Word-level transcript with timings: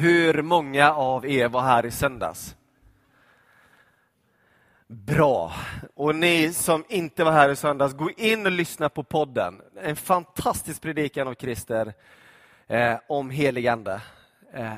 Hur 0.00 0.42
många 0.42 0.92
av 0.92 1.26
er 1.26 1.48
var 1.48 1.60
här 1.60 1.86
i 1.86 1.90
söndags? 1.90 2.56
Bra. 4.86 5.52
Och 5.94 6.14
ni 6.14 6.52
som 6.52 6.84
inte 6.88 7.24
var 7.24 7.32
här 7.32 7.48
i 7.48 7.56
söndags, 7.56 7.94
gå 7.94 8.10
in 8.10 8.46
och 8.46 8.52
lyssna 8.52 8.88
på 8.88 9.02
podden. 9.02 9.62
En 9.82 9.96
fantastisk 9.96 10.82
predikan 10.82 11.28
av 11.28 11.34
Christer 11.34 11.94
eh, 12.66 12.96
om 13.06 13.30
heligande. 13.30 14.00
Eh, 14.52 14.76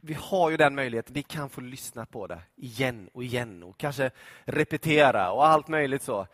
vi 0.00 0.16
har 0.20 0.50
ju 0.50 0.56
den 0.56 0.74
möjligheten, 0.74 1.14
vi 1.14 1.22
kan 1.22 1.48
få 1.48 1.60
lyssna 1.60 2.06
på 2.06 2.26
det 2.26 2.38
igen 2.56 3.08
och 3.12 3.24
igen 3.24 3.62
och 3.62 3.78
kanske 3.78 4.10
repetera 4.44 5.30
och 5.30 5.46
allt 5.46 5.68
möjligt 5.68 6.02
så. 6.02 6.26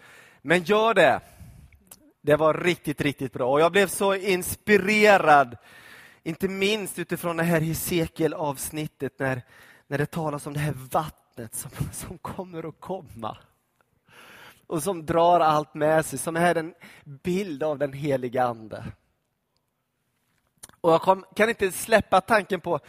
Men 0.43 0.63
gör 0.63 0.95
det. 0.95 1.21
Det 2.21 2.37
var 2.37 2.55
riktigt, 2.55 3.01
riktigt 3.01 3.33
bra. 3.33 3.53
Och 3.53 3.61
jag 3.61 3.73
blev 3.73 3.87
så 3.87 4.15
inspirerad 4.15 5.57
inte 6.23 6.49
minst 6.49 6.99
utifrån 6.99 7.37
det 7.37 7.43
här 7.43 7.61
Hesekiel-avsnittet 7.61 9.19
när, 9.19 9.43
när 9.87 9.99
det 9.99 10.07
talas 10.07 10.47
om 10.47 10.53
det 10.53 10.61
här 10.61 10.75
vattnet 10.91 11.55
som, 11.55 11.71
som 11.93 12.19
kommer 12.19 12.69
att 12.69 12.81
komma. 12.81 13.37
Och 14.67 14.83
som 14.83 15.07
drar 15.07 15.41
allt 15.41 15.75
med 15.75 16.07
sig, 16.07 16.19
som 16.19 16.37
är 16.37 16.55
en 16.55 16.75
bild 17.05 17.63
av 17.63 17.79
den 17.79 17.93
heliga 17.93 18.45
Ande. 18.45 18.85
Och 20.81 20.93
jag 20.93 21.03
kom, 21.03 21.25
kan 21.37 21.49
inte 21.49 21.73
släppa 21.73 22.21
tanken 22.21 22.61
på, 22.61 22.81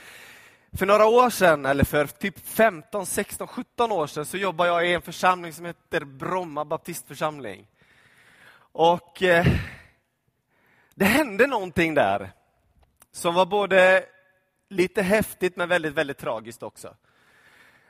för 0.74 0.86
några 0.86 1.06
år 1.06 1.30
sedan, 1.30 1.66
eller 1.66 1.84
för 1.84 2.06
typ 2.06 2.48
15, 2.48 3.06
16, 3.06 3.48
17 3.48 3.92
år 3.92 4.08
sedan, 4.08 4.26
så 4.26 4.38
jobbade 4.38 4.70
jag 4.70 4.88
i 4.88 4.94
en 4.94 5.02
församling 5.02 5.54
som 5.54 5.66
heter 5.66 6.06
Bromma 6.06 6.66
baptistförsamling. 6.66 7.68
Och 8.74 9.24
eh, 9.24 9.46
det 10.96 11.06
hände 11.06 11.48
någonting 11.48 11.94
där 11.94 12.32
som 13.12 13.36
var 13.36 13.46
både 13.46 14.06
lite 14.70 15.02
häftigt 15.02 15.56
men 15.56 15.70
väldigt, 15.70 15.94
väldigt 15.94 16.18
tragiskt 16.18 16.64
också. 16.64 16.96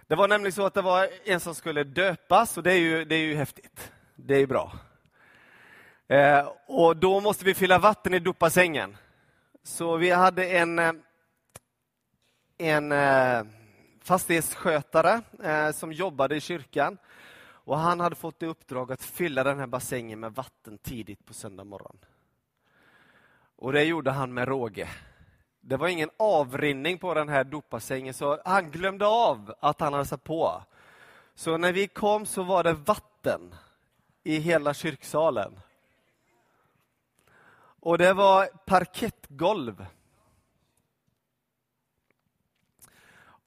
Det 0.07 0.15
var 0.15 0.27
nämligen 0.27 0.53
så 0.53 0.65
att 0.65 0.73
det 0.73 0.81
var 0.81 1.09
en 1.23 1.39
som 1.39 1.55
skulle 1.55 1.83
döpas 1.83 2.57
och 2.57 2.63
det 2.63 2.73
är 2.73 2.79
ju, 2.79 3.05
det 3.05 3.15
är 3.15 3.19
ju 3.19 3.35
häftigt. 3.35 3.91
Det 4.15 4.35
är 4.35 4.47
bra. 4.47 4.73
Eh, 6.07 6.51
och 6.67 6.97
då 6.97 7.19
måste 7.19 7.45
vi 7.45 7.53
fylla 7.53 7.79
vatten 7.79 8.13
i 8.13 8.19
dopbassängen. 8.19 8.97
Så 9.63 9.97
vi 9.97 10.09
hade 10.09 10.45
en, 10.45 10.79
eh, 10.79 10.93
en 12.57 12.91
eh, 12.91 13.43
fastighetsskötare 14.01 15.21
eh, 15.43 15.71
som 15.71 15.93
jobbade 15.93 16.35
i 16.35 16.41
kyrkan. 16.41 16.97
Och 17.63 17.77
Han 17.77 17.99
hade 17.99 18.15
fått 18.15 18.43
i 18.43 18.45
uppdrag 18.45 18.91
att 18.91 19.03
fylla 19.03 19.43
den 19.43 19.59
här 19.59 19.67
bassängen 19.67 20.19
med 20.19 20.33
vatten 20.33 20.77
tidigt 20.77 21.25
på 21.25 21.33
söndag 21.33 21.63
morgon. 21.63 21.97
Och 23.55 23.73
det 23.73 23.83
gjorde 23.83 24.11
han 24.11 24.33
med 24.33 24.47
råge. 24.47 24.89
Det 25.61 25.77
var 25.77 25.87
ingen 25.87 26.09
avrinning 26.17 26.97
på 26.97 27.13
den 27.13 27.29
här 27.29 27.43
dopbassängen, 27.43 28.13
så 28.13 28.41
han 28.45 28.71
glömde 28.71 29.07
av 29.07 29.53
att 29.59 29.79
han 29.79 29.93
hade 29.93 30.05
satt 30.05 30.23
på. 30.23 30.63
Så 31.35 31.57
när 31.57 31.73
vi 31.73 31.87
kom 31.87 32.25
så 32.25 32.43
var 32.43 32.63
det 32.63 32.73
vatten 32.73 33.55
i 34.23 34.39
hela 34.39 34.73
kyrksalen. 34.73 35.59
Och 37.81 37.97
det 37.97 38.13
var 38.13 38.45
parkettgolv. 38.45 39.85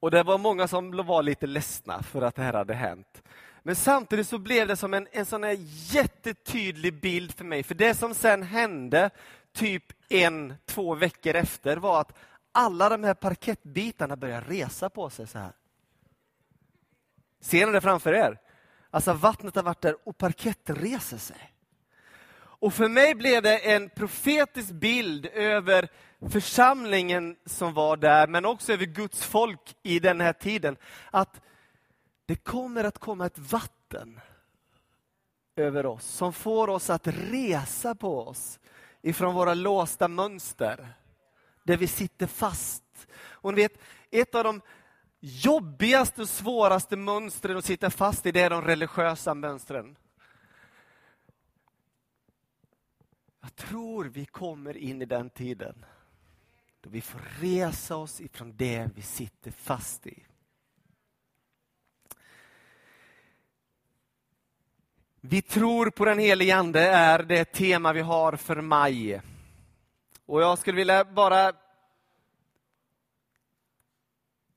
Och 0.00 0.10
det 0.10 0.22
var 0.22 0.38
många 0.38 0.68
som 0.68 1.06
var 1.06 1.22
lite 1.22 1.46
ledsna 1.46 2.02
för 2.02 2.22
att 2.22 2.34
det 2.34 2.42
här 2.42 2.52
hade 2.52 2.74
hänt. 2.74 3.22
Men 3.62 3.76
samtidigt 3.76 4.28
så 4.28 4.38
blev 4.38 4.68
det 4.68 4.76
som 4.76 4.94
en, 4.94 5.08
en 5.12 5.26
sån 5.26 5.44
här 5.44 5.56
jättetydlig 5.94 7.00
bild 7.00 7.34
för 7.34 7.44
mig. 7.44 7.62
För 7.62 7.74
det 7.74 7.94
som 7.94 8.14
sen 8.14 8.42
hände 8.42 9.10
typ 9.54 9.84
en, 10.08 10.54
två 10.66 10.94
veckor 10.94 11.34
efter 11.34 11.76
var 11.76 12.00
att 12.00 12.12
alla 12.52 12.88
de 12.88 13.04
här 13.04 13.14
parkettbitarna 13.14 14.16
började 14.16 14.46
resa 14.48 14.90
på 14.90 15.10
sig 15.10 15.26
så 15.26 15.38
här. 15.38 15.52
Ser 17.40 17.66
ni 17.66 17.72
det 17.72 17.80
framför 17.80 18.12
er? 18.12 18.38
Alltså 18.90 19.12
vattnet 19.12 19.54
har 19.54 19.62
varit 19.62 19.80
där 19.80 19.96
och 20.04 20.18
parkett 20.18 20.60
reser 20.64 21.18
sig. 21.18 21.54
Och 22.36 22.74
för 22.74 22.88
mig 22.88 23.14
blev 23.14 23.42
det 23.42 23.58
en 23.58 23.88
profetisk 23.88 24.70
bild 24.70 25.26
över 25.26 25.88
församlingen 26.28 27.36
som 27.46 27.74
var 27.74 27.96
där, 27.96 28.26
men 28.26 28.44
också 28.44 28.72
över 28.72 28.84
Guds 28.84 29.24
folk 29.24 29.76
i 29.82 29.98
den 29.98 30.20
här 30.20 30.32
tiden. 30.32 30.76
Att 31.10 31.40
det 32.26 32.36
kommer 32.36 32.84
att 32.84 32.98
komma 32.98 33.26
ett 33.26 33.38
vatten 33.38 34.20
över 35.56 35.86
oss 35.86 36.06
som 36.06 36.32
får 36.32 36.68
oss 36.68 36.90
att 36.90 37.06
resa 37.06 37.94
på 37.94 38.28
oss 38.28 38.58
ifrån 39.04 39.34
våra 39.34 39.54
låsta 39.54 40.08
mönster, 40.08 40.94
där 41.62 41.76
vi 41.76 41.86
sitter 41.86 42.26
fast. 42.26 43.06
Och 43.16 43.54
ni 43.54 43.62
vet, 43.62 43.78
ett 44.10 44.34
av 44.34 44.44
de 44.44 44.60
jobbigaste 45.20 46.22
och 46.22 46.28
svåraste 46.28 46.96
mönstren 46.96 47.56
att 47.56 47.64
sitta 47.64 47.90
fast 47.90 48.26
i, 48.26 48.32
det 48.32 48.40
är 48.40 48.50
de 48.50 48.62
religiösa 48.62 49.34
mönstren. 49.34 49.96
Jag 53.40 53.56
tror 53.56 54.04
vi 54.04 54.26
kommer 54.26 54.76
in 54.76 55.02
i 55.02 55.04
den 55.04 55.30
tiden 55.30 55.84
då 56.80 56.90
vi 56.90 57.00
får 57.00 57.20
resa 57.40 57.96
oss 57.96 58.20
ifrån 58.20 58.56
det 58.56 58.90
vi 58.94 59.02
sitter 59.02 59.50
fast 59.50 60.06
i. 60.06 60.22
Vi 65.26 65.42
tror 65.42 65.90
på 65.90 66.04
den 66.04 66.18
helige 66.18 66.56
Ande 66.56 66.80
är 66.80 67.22
det 67.22 67.44
tema 67.44 67.92
vi 67.92 68.00
har 68.00 68.36
för 68.36 68.60
maj. 68.60 69.20
Och 70.26 70.42
jag 70.42 70.58
skulle 70.58 70.76
vilja 70.76 71.04
bara 71.04 71.52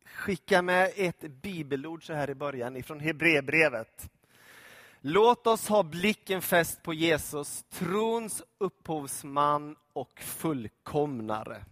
skicka 0.06 0.62
med 0.62 0.92
ett 0.96 1.22
bibelord 1.22 2.06
så 2.06 2.14
här 2.14 2.30
i 2.30 2.36
början 2.36 2.78
ifrån 2.78 3.00
Hebreerbrevet. 3.00 4.10
Låt 5.02 5.48
oss 5.48 5.68
ha 5.68 5.84
blicken 5.84 6.42
fäst 6.42 6.84
på 6.84 6.94
Jesus, 6.94 7.66
trons 7.70 8.44
upphovsman 8.58 9.76
och 9.94 10.20
fullkomnare. 10.22 11.66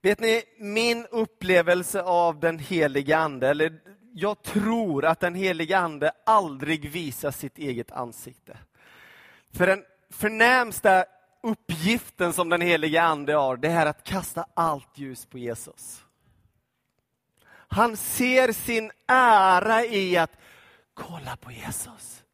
Vet 0.00 0.20
ni, 0.20 0.42
min 0.58 1.06
upplevelse 1.06 2.02
av 2.02 2.40
den 2.40 2.58
heliga 2.58 3.18
Ande, 3.18 3.48
eller 3.48 3.80
jag 4.12 4.42
tror 4.42 5.04
att 5.04 5.20
den 5.20 5.34
helige 5.34 5.78
Ande 5.78 6.12
aldrig 6.26 6.90
visar 6.90 7.30
sitt 7.30 7.58
eget 7.58 7.92
ansikte. 7.92 8.58
För 9.52 9.66
den 9.66 9.84
förnämsta 10.10 11.04
uppgiften 11.42 12.32
som 12.32 12.48
den 12.48 12.60
helige 12.60 13.02
Ande 13.02 13.34
har, 13.34 13.56
det 13.56 13.68
är 13.68 13.86
att 13.86 14.04
kasta 14.04 14.46
allt 14.54 14.98
ljus 14.98 15.26
på 15.26 15.38
Jesus. 15.38 16.04
Han 17.72 17.96
ser 17.96 18.52
sin 18.52 18.90
ära 19.06 19.84
i 19.84 20.16
att 20.16 20.36
kolla 20.94 21.36
på 21.36 21.52
Jesus. 21.52 22.24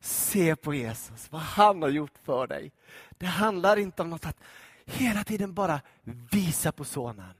Se 0.00 0.56
på 0.56 0.74
Jesus, 0.74 1.32
vad 1.32 1.40
han 1.40 1.82
har 1.82 1.88
gjort 1.88 2.18
för 2.22 2.46
dig. 2.46 2.72
Det 3.10 3.26
handlar 3.26 3.76
inte 3.76 4.02
om 4.02 4.10
något 4.10 4.26
att 4.26 4.40
hela 4.84 5.24
tiden 5.24 5.54
bara 5.54 5.80
visa 6.30 6.72
på 6.72 6.84
sonen. 6.84 7.34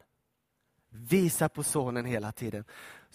Visa 0.88 1.48
på 1.48 1.62
sonen 1.62 2.04
hela 2.04 2.32
tiden. 2.32 2.64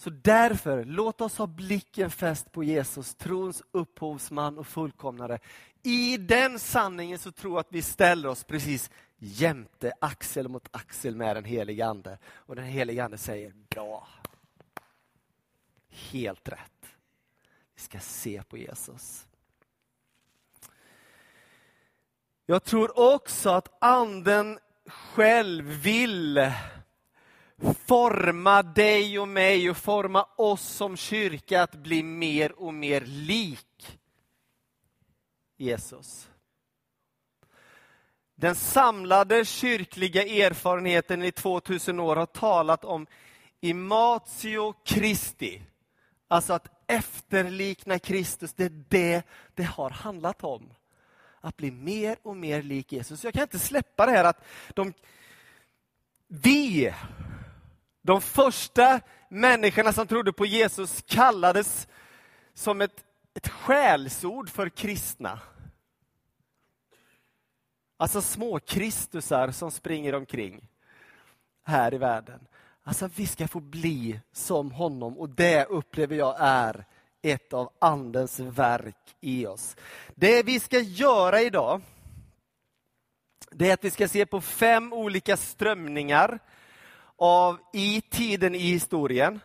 Så 0.02 0.10
därför, 0.10 0.84
låt 0.84 1.20
oss 1.20 1.38
ha 1.38 1.46
blicken 1.46 2.10
fäst 2.10 2.52
på 2.52 2.64
Jesus, 2.64 3.14
trons 3.14 3.62
upphovsman 3.72 4.58
och 4.58 4.66
fullkomnare. 4.66 5.38
I 5.82 6.16
den 6.16 6.58
sanningen 6.58 7.18
så 7.18 7.32
tror 7.32 7.52
jag 7.52 7.60
att 7.60 7.72
vi 7.72 7.82
ställer 7.82 8.28
oss 8.28 8.44
precis 8.44 8.90
jämte, 9.16 9.92
axel 10.00 10.48
mot 10.48 10.68
axel 10.70 11.16
med 11.16 11.36
den 11.36 11.44
helige 11.44 11.86
Ande. 11.86 12.18
Och 12.32 12.56
den 12.56 12.64
helige 12.64 13.04
Ande 13.04 13.18
säger, 13.18 13.52
bra. 13.68 14.08
Helt 15.88 16.48
rätt. 16.48 16.86
Vi 17.74 17.82
ska 17.82 17.98
se 18.00 18.42
på 18.42 18.56
Jesus. 18.56 19.26
Jag 22.46 22.64
tror 22.64 23.14
också 23.14 23.50
att 23.50 23.68
Anden 23.78 24.58
själv 24.86 25.64
vill 25.64 26.52
forma 27.86 28.62
dig 28.62 29.18
och 29.18 29.28
mig 29.28 29.70
och 29.70 29.76
forma 29.76 30.26
oss 30.36 30.62
som 30.62 30.96
kyrka 30.96 31.62
att 31.62 31.74
bli 31.74 32.02
mer 32.02 32.52
och 32.52 32.74
mer 32.74 33.00
lik 33.00 33.98
Jesus. 35.56 36.28
Den 38.34 38.54
samlade 38.54 39.44
kyrkliga 39.44 40.22
erfarenheten 40.22 41.22
i 41.22 41.32
2000 41.32 42.00
år 42.00 42.16
har 42.16 42.26
talat 42.26 42.84
om 42.84 43.06
imatio 43.60 44.74
Christi. 44.84 45.62
Alltså 46.28 46.52
att 46.52 46.68
efterlikna 46.86 47.98
Kristus, 47.98 48.52
det 48.52 48.64
är 48.64 48.84
det 48.88 49.22
det 49.54 49.62
har 49.62 49.90
handlat 49.90 50.44
om. 50.44 50.74
Att 51.40 51.56
bli 51.56 51.70
mer 51.70 52.16
och 52.22 52.36
mer 52.36 52.62
lik 52.62 52.92
Jesus. 52.92 53.24
Jag 53.24 53.34
kan 53.34 53.42
inte 53.42 53.58
släppa 53.58 54.06
det 54.06 54.12
här 54.12 54.24
att 54.24 54.44
de, 54.74 54.92
vi 56.28 56.92
de 58.02 58.20
första 58.20 59.00
människorna 59.28 59.92
som 59.92 60.06
trodde 60.06 60.32
på 60.32 60.46
Jesus 60.46 61.02
kallades 61.06 61.88
som 62.54 62.80
ett, 62.80 63.04
ett 63.34 63.48
skällsord 63.48 64.50
för 64.50 64.68
kristna. 64.68 65.40
Alltså 67.96 68.22
små 68.22 68.58
Kristusar 68.58 69.50
som 69.50 69.70
springer 69.70 70.14
omkring. 70.14 70.68
här 71.64 71.94
i 71.94 71.98
världen. 71.98 72.40
Alltså 72.82 73.10
vi 73.16 73.26
ska 73.26 73.48
få 73.48 73.60
bli 73.60 74.20
som 74.32 74.70
honom 74.70 75.18
och 75.18 75.28
det 75.28 75.64
upplever 75.64 76.16
jag 76.16 76.36
är 76.38 76.84
ett 77.22 77.52
av 77.52 77.72
Andens 77.78 78.40
verk 78.40 79.16
i 79.20 79.46
oss. 79.46 79.76
Det 80.14 80.42
vi 80.42 80.60
ska 80.60 80.78
göra 80.78 81.40
idag, 81.40 81.80
det 83.50 83.70
är 83.70 83.74
att 83.74 83.84
vi 83.84 83.90
ska 83.90 84.08
se 84.08 84.26
på 84.26 84.40
fem 84.40 84.92
olika 84.92 85.36
strömningar 85.36 86.38
av 87.22 87.58
i 87.72 88.00
tiden 88.00 88.54
i 88.54 88.58
historien. 88.58 89.40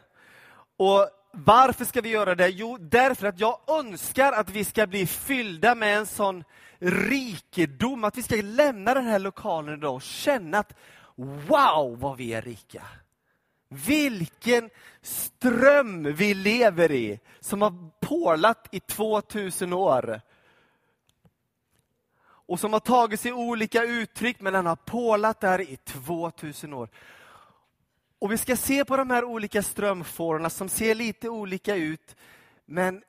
Och 0.77 1.09
varför 1.31 1.85
ska 1.85 2.01
vi 2.01 2.09
göra 2.09 2.35
det? 2.35 2.50
Jo, 2.50 2.77
därför 2.77 3.27
att 3.27 3.39
jag 3.39 3.59
önskar 3.68 4.33
att 4.33 4.50
vi 4.50 4.65
ska 4.65 4.88
bli 4.88 5.07
fyllda 5.07 5.75
med 5.75 5.97
en 5.97 6.06
sån 6.06 6.44
rikedom, 6.79 8.03
att 8.03 8.18
vi 8.18 8.24
ska 8.24 8.35
lämna 8.35 8.94
den 8.94 9.06
här 9.06 9.19
lokalen 9.19 9.77
idag 9.77 9.95
och 9.95 10.01
känna 10.01 10.59
att 10.59 10.74
wow 11.15 12.00
vad 12.00 12.18
vi 12.18 12.33
är 12.33 12.41
rika. 12.41 12.83
Vilken 13.69 14.69
ström 15.01 16.13
vi 16.13 16.33
lever 16.33 16.91
i, 16.91 17.19
som 17.39 17.62
har 17.62 17.89
porlat 18.00 18.68
i 18.71 18.80
2000 18.80 19.73
år. 19.73 20.21
Och 22.21 22.59
som 22.59 22.73
har 22.73 22.80
tagit 22.80 23.19
sig 23.19 23.33
olika 23.33 23.83
uttryck, 23.83 24.41
men 24.41 24.53
den 24.53 24.65
har 24.65 24.75
porlat 24.75 25.39
där 25.39 25.62
i 25.62 25.77
2000 25.77 26.73
år. 26.73 26.89
Och 28.19 28.31
Vi 28.31 28.37
ska 28.37 28.55
se 28.55 28.85
på 28.85 28.97
de 28.97 29.09
här 29.09 29.23
olika 29.23 29.63
strömfårorna 29.63 30.49
som 30.49 30.69
ser 30.69 30.95
lite 30.95 31.29
olika 31.29 31.75
ut, 31.75 32.15
men 32.65 33.03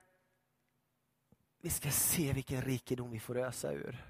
vi 1.61 1.71
ska 1.71 1.91
se 1.91 2.33
vilken 2.33 2.63
rikedom 2.63 3.11
vi 3.11 3.21
får 3.21 3.39
ösa 3.39 3.73
ur. 3.73 4.05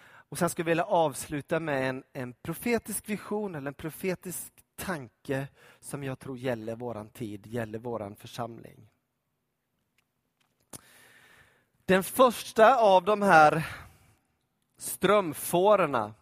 Och 0.00 0.38
Sen 0.38 0.50
skulle 0.50 0.62
jag 0.62 0.70
vilja 0.70 0.84
avsluta 0.84 1.60
med 1.60 1.88
en, 1.88 2.04
en 2.12 2.32
profetisk 2.32 3.08
vision 3.08 3.54
eller 3.54 3.68
en 3.68 3.74
profetisk 3.74 4.52
tanke 4.76 5.48
som 5.80 6.04
jag 6.04 6.18
tror 6.18 6.38
gäller 6.38 6.76
våran 6.76 7.08
tid, 7.08 7.46
gäller 7.46 7.78
våran 7.78 8.16
församling. 8.16 8.90
Den 11.84 12.02
första 12.02 12.76
av 12.76 13.04
de 13.04 13.22
här 13.22 13.66
strömfårorna, 14.76 16.14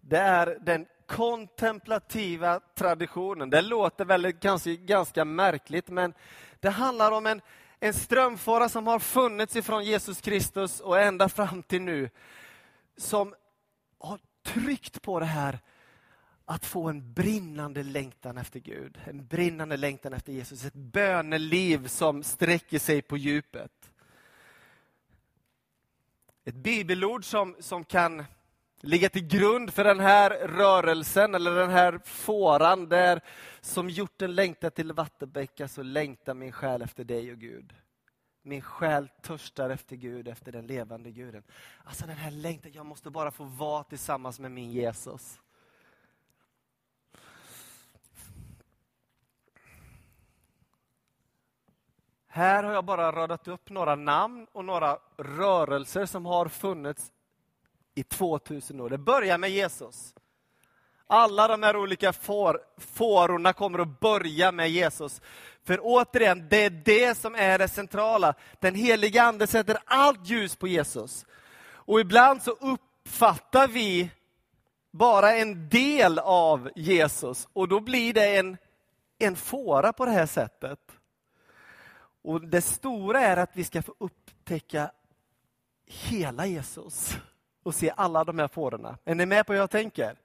det 0.00 0.18
är 0.18 0.58
den 0.60 0.86
kontemplativa 1.06 2.60
traditionen. 2.74 3.50
Det 3.50 3.62
låter 3.62 4.04
väldigt, 4.04 4.40
ganska, 4.40 4.70
ganska 4.70 5.24
märkligt, 5.24 5.88
men 5.88 6.14
det 6.60 6.70
handlar 6.70 7.12
om 7.12 7.26
en, 7.26 7.40
en 7.80 7.94
strömfåra 7.94 8.68
som 8.68 8.86
har 8.86 8.98
funnits 8.98 9.56
ifrån 9.56 9.84
Jesus 9.84 10.20
Kristus 10.20 10.80
och 10.80 11.00
ända 11.00 11.28
fram 11.28 11.62
till 11.62 11.82
nu, 11.82 12.10
som 12.96 13.34
har 13.98 14.18
tryckt 14.42 15.02
på 15.02 15.20
det 15.20 15.26
här 15.26 15.58
att 16.44 16.64
få 16.64 16.88
en 16.88 17.12
brinnande 17.12 17.82
längtan 17.82 18.38
efter 18.38 18.60
Gud, 18.60 19.00
en 19.04 19.26
brinnande 19.26 19.76
längtan 19.76 20.12
efter 20.12 20.32
Jesus, 20.32 20.64
ett 20.64 20.74
böneliv 20.74 21.86
som 21.86 22.22
sträcker 22.22 22.78
sig 22.78 23.02
på 23.02 23.16
djupet. 23.16 23.90
Ett 26.44 26.54
bibelord 26.54 27.24
som, 27.24 27.56
som 27.60 27.84
kan 27.84 28.24
ligga 28.84 29.08
till 29.08 29.26
grund 29.26 29.74
för 29.74 29.84
den 29.84 30.00
här 30.00 30.30
rörelsen 30.30 31.34
eller 31.34 31.54
den 31.54 31.70
här 31.70 32.00
fåran 32.04 32.88
där 32.88 33.20
som 33.60 33.90
hjorten 33.90 34.34
längtar 34.34 34.70
till 34.70 34.92
vattenbäckar 34.92 35.66
så 35.66 35.82
längtar 35.82 36.34
min 36.34 36.52
själ 36.52 36.82
efter 36.82 37.04
dig 37.04 37.32
och 37.32 37.38
Gud. 37.38 37.74
Min 38.42 38.62
själ 38.62 39.08
törstar 39.22 39.70
efter 39.70 39.96
Gud, 39.96 40.28
efter 40.28 40.52
den 40.52 40.66
levande 40.66 41.10
guden. 41.10 41.42
Alltså 41.84 42.06
den 42.06 42.16
här 42.16 42.30
längtan, 42.30 42.72
jag 42.72 42.86
måste 42.86 43.10
bara 43.10 43.30
få 43.30 43.44
vara 43.44 43.84
tillsammans 43.84 44.40
med 44.40 44.50
min 44.50 44.70
Jesus. 44.70 45.40
Här 52.26 52.64
har 52.64 52.72
jag 52.72 52.84
bara 52.84 53.12
radat 53.12 53.48
upp 53.48 53.70
några 53.70 53.94
namn 53.94 54.46
och 54.52 54.64
några 54.64 54.98
rörelser 55.16 56.06
som 56.06 56.26
har 56.26 56.48
funnits 56.48 57.12
i 57.94 58.02
2000 58.02 58.80
år. 58.80 58.90
Det 58.90 58.98
börjar 58.98 59.38
med 59.38 59.50
Jesus. 59.50 60.14
Alla 61.06 61.48
de 61.48 61.62
här 61.62 61.76
olika 61.76 62.12
får, 62.12 62.60
fårorna 62.78 63.52
kommer 63.52 63.78
att 63.78 64.00
börja 64.00 64.52
med 64.52 64.70
Jesus. 64.70 65.20
För 65.64 65.78
återigen, 65.82 66.48
det 66.48 66.64
är 66.64 66.70
det 66.70 67.18
som 67.18 67.34
är 67.34 67.58
det 67.58 67.68
centrala. 67.68 68.34
Den 68.60 68.74
heliga 68.74 69.22
Ande 69.22 69.46
sätter 69.46 69.78
allt 69.84 70.28
ljus 70.28 70.56
på 70.56 70.68
Jesus. 70.68 71.26
Och 71.64 72.00
ibland 72.00 72.42
så 72.42 72.50
uppfattar 72.50 73.68
vi 73.68 74.10
bara 74.90 75.32
en 75.32 75.68
del 75.68 76.18
av 76.18 76.70
Jesus 76.76 77.48
och 77.52 77.68
då 77.68 77.80
blir 77.80 78.12
det 78.12 78.36
en, 78.36 78.56
en 79.18 79.36
fåra 79.36 79.92
på 79.92 80.04
det 80.04 80.10
här 80.10 80.26
sättet. 80.26 80.80
Och 82.22 82.40
Det 82.40 82.60
stora 82.60 83.20
är 83.20 83.36
att 83.36 83.50
vi 83.52 83.64
ska 83.64 83.82
få 83.82 83.94
upptäcka 83.98 84.90
hela 85.86 86.46
Jesus 86.46 87.16
och 87.64 87.74
se 87.74 87.92
alla 87.96 88.24
de 88.24 88.38
här 88.38 88.48
fårorna. 88.48 88.98
Är 89.04 89.14
ni 89.14 89.26
med 89.26 89.46
på 89.46 89.52
hur 89.52 89.60
jag 89.60 89.70
tänker? 89.70 90.16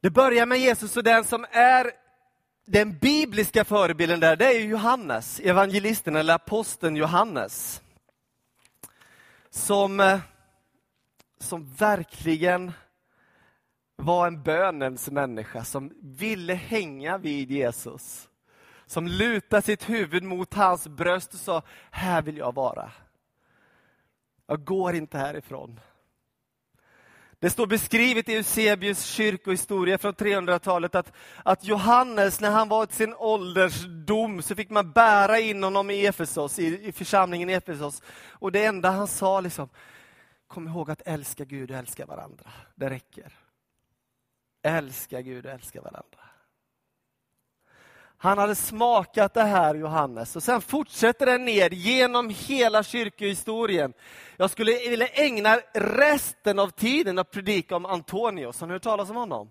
Det 0.00 0.10
börjar 0.10 0.46
med 0.46 0.58
Jesus 0.58 0.96
och 0.96 1.04
den 1.04 1.24
som 1.24 1.46
är 1.50 1.90
den 2.66 2.98
bibliska 2.98 3.64
förebilden 3.64 4.20
där, 4.20 4.36
det 4.36 4.46
är 4.46 4.60
Johannes, 4.60 5.40
evangelisten 5.40 6.16
eller 6.16 6.34
aposteln 6.34 6.96
Johannes. 6.96 7.82
Som, 9.50 10.00
eh, 10.00 10.18
som 11.38 11.74
verkligen 11.74 12.72
var 13.96 14.26
en 14.26 14.42
bönens 14.42 15.10
människa 15.10 15.64
som 15.64 15.92
ville 16.00 16.54
hänga 16.54 17.18
vid 17.18 17.50
Jesus 17.50 18.28
som 18.92 19.06
lutade 19.06 19.62
sitt 19.62 19.90
huvud 19.90 20.22
mot 20.22 20.54
hans 20.54 20.88
bröst 20.88 21.34
och 21.34 21.40
sa, 21.40 21.62
här 21.90 22.22
vill 22.22 22.36
jag 22.36 22.54
vara. 22.54 22.92
Jag 24.52 24.64
går 24.64 24.94
inte 24.94 25.18
härifrån. 25.18 25.80
Det 27.38 27.50
står 27.50 27.66
beskrivet 27.66 28.28
i 28.28 28.34
Eusebius 28.34 29.04
kyrkohistoria 29.04 29.98
från 29.98 30.14
300-talet 30.14 30.94
att, 30.94 31.12
att 31.44 31.64
Johannes, 31.64 32.40
när 32.40 32.50
han 32.50 32.68
var 32.68 32.84
i 32.84 32.92
sin 32.92 33.14
åldersdom, 33.14 34.42
så 34.42 34.54
fick 34.54 34.70
man 34.70 34.92
bära 34.92 35.38
in 35.38 35.62
honom 35.62 35.90
i 35.90 36.06
Efesos, 36.06 36.58
i, 36.58 36.88
i 36.88 36.92
församlingen 36.92 37.50
i 37.50 37.52
Efesos. 37.52 38.02
Och 38.28 38.52
det 38.52 38.64
enda 38.64 38.90
han 38.90 39.08
sa, 39.08 39.40
liksom, 39.40 39.68
kom 40.46 40.68
ihåg 40.68 40.90
att 40.90 41.02
älska 41.04 41.44
Gud 41.44 41.70
och 41.70 41.76
älska 41.76 42.06
varandra. 42.06 42.50
Det 42.74 42.90
räcker. 42.90 43.32
Älska 44.62 45.20
Gud 45.20 45.46
och 45.46 45.52
älska 45.52 45.80
varandra. 45.80 46.18
Han 48.22 48.38
hade 48.38 48.54
smakat 48.54 49.34
det 49.34 49.42
här, 49.42 49.74
Johannes. 49.74 50.36
Och 50.36 50.42
sen 50.42 50.60
fortsätter 50.60 51.26
den 51.26 51.44
ner 51.44 51.70
genom 51.70 52.30
hela 52.30 52.82
kyrkohistorien. 52.82 53.92
Jag 54.36 54.50
skulle 54.50 54.72
vilja 54.72 55.06
ägna 55.06 55.58
resten 55.74 56.58
av 56.58 56.68
tiden 56.68 57.18
att 57.18 57.30
predika 57.30 57.76
om 57.76 57.86
Antonius. 57.86 58.60
Har 58.60 58.66
ni 58.66 58.72
hört 58.72 58.82
talas 58.82 59.10
om 59.10 59.16
honom? 59.16 59.50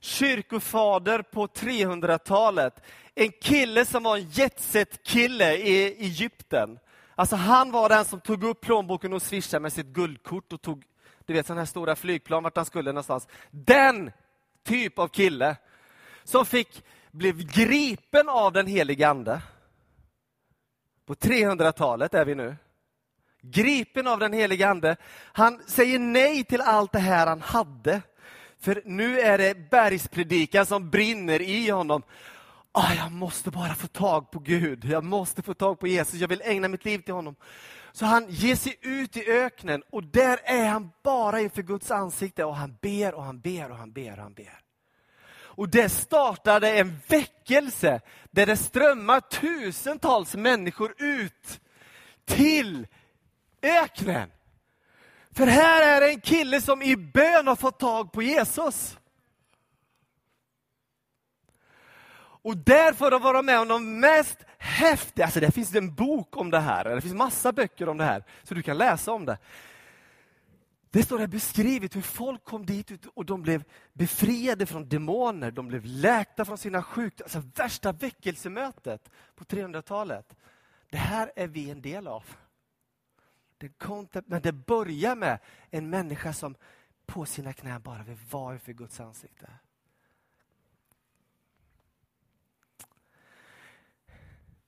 Kyrkofader 0.00 1.22
på 1.22 1.46
300-talet. 1.46 2.82
En 3.14 3.32
kille 3.32 3.84
som 3.84 4.02
var 4.02 4.16
en 4.16 4.30
jetset-kille 4.30 5.54
i 5.54 6.04
Egypten. 6.04 6.78
Alltså 7.14 7.36
han 7.36 7.70
var 7.70 7.88
den 7.88 8.04
som 8.04 8.20
tog 8.20 8.44
upp 8.44 8.60
plånboken 8.60 9.12
och 9.12 9.22
swishade 9.22 9.60
med 9.60 9.72
sitt 9.72 9.86
guldkort 9.86 10.52
och 10.52 10.62
tog 10.62 10.84
du 11.26 11.32
vet, 11.32 11.46
sådana 11.46 11.60
här 11.60 11.66
stora 11.66 11.96
flygplan 11.96 12.42
vart 12.42 12.56
han 12.56 12.64
skulle 12.64 12.92
någonstans. 12.92 13.28
Den 13.50 14.10
typ 14.64 14.98
av 14.98 15.08
kille 15.08 15.56
som 16.24 16.46
fick 16.46 16.84
blev 17.10 17.46
gripen 17.46 18.28
av 18.28 18.52
den 18.52 18.66
helige 18.66 19.08
Ande. 19.08 19.42
På 21.06 21.14
300-talet 21.14 22.14
är 22.14 22.24
vi 22.24 22.34
nu. 22.34 22.56
Gripen 23.42 24.06
av 24.06 24.18
den 24.18 24.32
helige 24.32 24.68
Ande. 24.68 24.96
Han 25.32 25.60
säger 25.66 25.98
nej 25.98 26.44
till 26.44 26.60
allt 26.60 26.92
det 26.92 26.98
här 26.98 27.26
han 27.26 27.40
hade. 27.40 28.02
För 28.58 28.82
nu 28.84 29.20
är 29.20 29.38
det 29.38 29.70
bergspredikan 29.70 30.66
som 30.66 30.90
brinner 30.90 31.42
i 31.42 31.70
honom. 31.70 32.02
Ah, 32.72 32.94
jag 32.94 33.12
måste 33.12 33.50
bara 33.50 33.74
få 33.74 33.86
tag 33.86 34.30
på 34.30 34.38
Gud. 34.38 34.84
Jag 34.84 35.04
måste 35.04 35.42
få 35.42 35.54
tag 35.54 35.78
på 35.78 35.86
Jesus. 35.86 36.20
Jag 36.20 36.28
vill 36.28 36.42
ägna 36.44 36.68
mitt 36.68 36.84
liv 36.84 36.98
till 36.98 37.14
honom. 37.14 37.36
Så 37.92 38.06
han 38.06 38.26
ger 38.28 38.56
sig 38.56 38.78
ut 38.80 39.16
i 39.16 39.30
öknen 39.30 39.82
och 39.90 40.04
där 40.04 40.40
är 40.44 40.68
han 40.68 40.90
bara 41.02 41.40
inför 41.40 41.62
Guds 41.62 41.90
ansikte 41.90 42.44
och 42.44 42.56
han 42.56 42.78
ber 42.82 43.14
och 43.14 43.24
han 43.24 43.40
ber 43.40 43.70
och 43.70 43.76
han 43.76 43.92
ber 43.92 44.12
och 44.12 44.22
han 44.22 44.34
ber. 44.34 44.59
Och 45.60 45.68
det 45.68 45.88
startade 45.88 46.78
en 46.78 47.00
väckelse 47.06 48.00
där 48.30 48.46
det 48.46 48.56
strömmar 48.56 49.20
tusentals 49.20 50.34
människor 50.34 50.94
ut 50.98 51.60
till 52.24 52.86
öknen. 53.62 54.30
För 55.30 55.46
här 55.46 55.96
är 55.96 56.00
det 56.00 56.08
en 56.08 56.20
kille 56.20 56.60
som 56.60 56.82
i 56.82 56.96
bön 56.96 57.46
har 57.46 57.56
fått 57.56 57.78
tag 57.78 58.12
på 58.12 58.22
Jesus. 58.22 58.98
Och 62.42 62.56
där 62.56 62.92
får 62.92 63.10
de 63.10 63.22
vara 63.22 63.42
med 63.42 63.60
om 63.60 63.68
de 63.68 64.00
mest 64.00 64.38
häftiga, 64.58 65.24
alltså 65.24 65.40
det 65.40 65.50
finns 65.50 65.74
en 65.74 65.94
bok 65.94 66.36
om 66.36 66.50
det 66.50 66.60
här, 66.60 66.84
det 66.84 67.00
finns 67.00 67.14
massa 67.14 67.52
böcker 67.52 67.88
om 67.88 67.98
det 67.98 68.04
här, 68.04 68.24
så 68.42 68.54
du 68.54 68.62
kan 68.62 68.78
läsa 68.78 69.12
om 69.12 69.24
det. 69.24 69.38
Det 70.90 71.02
står 71.02 71.18
här 71.18 71.26
beskrivet 71.26 71.96
hur 71.96 72.02
folk 72.02 72.44
kom 72.44 72.66
dit 72.66 73.06
och 73.14 73.24
de 73.24 73.42
blev 73.42 73.64
befriade 73.92 74.66
från 74.66 74.88
demoner, 74.88 75.50
de 75.50 75.68
blev 75.68 75.84
läkta 75.84 76.44
från 76.44 76.58
sina 76.58 76.82
sjukdomar. 76.82 77.24
Alltså 77.24 77.62
värsta 77.62 77.92
väckelsemötet 77.92 79.10
på 79.34 79.44
300-talet. 79.44 80.36
Det 80.90 80.96
här 80.96 81.32
är 81.36 81.46
vi 81.46 81.70
en 81.70 81.82
del 81.82 82.06
av. 82.06 82.24
Men 84.26 84.42
det 84.42 84.52
börjar 84.52 85.16
med 85.16 85.38
en 85.70 85.90
människa 85.90 86.32
som 86.32 86.54
på 87.06 87.26
sina 87.26 87.52
knän 87.52 87.82
bara 87.82 88.02
vill 88.02 88.18
vara 88.30 88.54
inför 88.54 88.72
Guds 88.72 89.00
ansikte. 89.00 89.50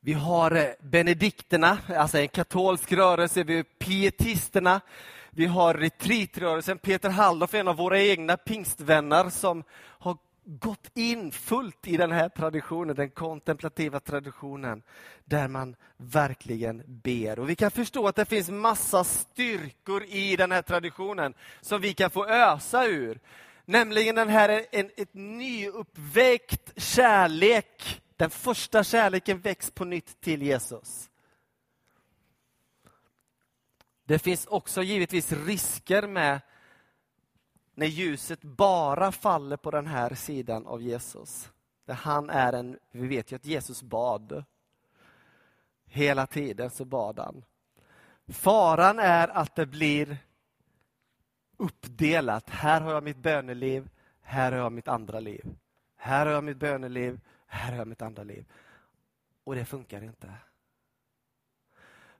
Vi 0.00 0.12
har 0.12 0.50
eh, 0.50 0.68
benedikterna, 0.80 1.78
alltså 1.88 2.18
en 2.18 2.28
katolsk 2.28 2.92
rörelse, 2.92 3.44
vi 3.44 3.56
har 3.56 3.62
pietisterna, 3.62 4.80
vi 5.34 5.46
har 5.46 5.74
retreatrörelsen, 5.74 6.78
Peter 6.78 7.10
Halldorf, 7.10 7.54
en 7.54 7.68
av 7.68 7.76
våra 7.76 8.00
egna 8.00 8.36
pingstvänner 8.36 9.30
som 9.30 9.64
har 9.74 10.16
gått 10.44 10.90
in 10.94 11.32
fullt 11.32 11.88
i 11.88 11.96
den 11.96 12.12
här 12.12 12.28
traditionen, 12.28 12.96
den 12.96 13.10
kontemplativa 13.10 14.00
traditionen, 14.00 14.82
där 15.24 15.48
man 15.48 15.76
verkligen 15.96 16.82
ber. 16.86 17.38
Och 17.38 17.50
Vi 17.50 17.56
kan 17.56 17.70
förstå 17.70 18.08
att 18.08 18.16
det 18.16 18.24
finns 18.24 18.50
massa 18.50 19.04
styrkor 19.04 20.04
i 20.04 20.36
den 20.36 20.52
här 20.52 20.62
traditionen 20.62 21.34
som 21.60 21.80
vi 21.80 21.94
kan 21.94 22.10
få 22.10 22.26
ösa 22.26 22.86
ur. 22.86 23.20
Nämligen 23.64 24.14
den 24.14 24.28
här 24.28 24.64
en, 24.70 24.90
ett 24.96 25.14
nyuppväckt 25.14 26.82
kärlek. 26.82 28.02
Den 28.16 28.30
första 28.30 28.84
kärleken 28.84 29.40
väcks 29.40 29.70
på 29.70 29.84
nytt 29.84 30.20
till 30.20 30.42
Jesus. 30.42 31.08
Det 34.04 34.18
finns 34.18 34.46
också 34.46 34.82
givetvis 34.82 35.32
risker 35.32 36.06
med 36.06 36.40
när 37.74 37.86
ljuset 37.86 38.42
bara 38.42 39.12
faller 39.12 39.56
på 39.56 39.70
den 39.70 39.86
här 39.86 40.14
sidan 40.14 40.66
av 40.66 40.82
Jesus. 40.82 41.52
Där 41.84 41.94
han 41.94 42.30
är 42.30 42.52
en, 42.52 42.78
vi 42.90 43.06
vet 43.06 43.32
ju 43.32 43.36
att 43.36 43.46
Jesus 43.46 43.82
bad. 43.82 44.44
Hela 45.84 46.26
tiden 46.26 46.70
så 46.70 46.84
bad 46.84 47.18
han. 47.18 47.44
Faran 48.28 48.98
är 48.98 49.28
att 49.28 49.56
det 49.56 49.66
blir 49.66 50.16
uppdelat. 51.56 52.50
Här 52.50 52.80
har 52.80 52.92
jag 52.92 53.02
mitt 53.02 53.16
böneliv, 53.16 53.88
här 54.20 54.52
har 54.52 54.58
jag 54.58 54.72
mitt 54.72 54.88
andra 54.88 55.20
liv. 55.20 55.56
Här 55.96 56.26
har 56.26 56.32
jag 56.32 56.44
mitt 56.44 56.56
böneliv, 56.56 57.20
här 57.46 57.70
har 57.70 57.78
jag 57.78 57.88
mitt 57.88 58.02
andra 58.02 58.22
liv. 58.22 58.44
Och 59.44 59.54
det 59.54 59.64
funkar 59.64 60.04
inte. 60.04 60.32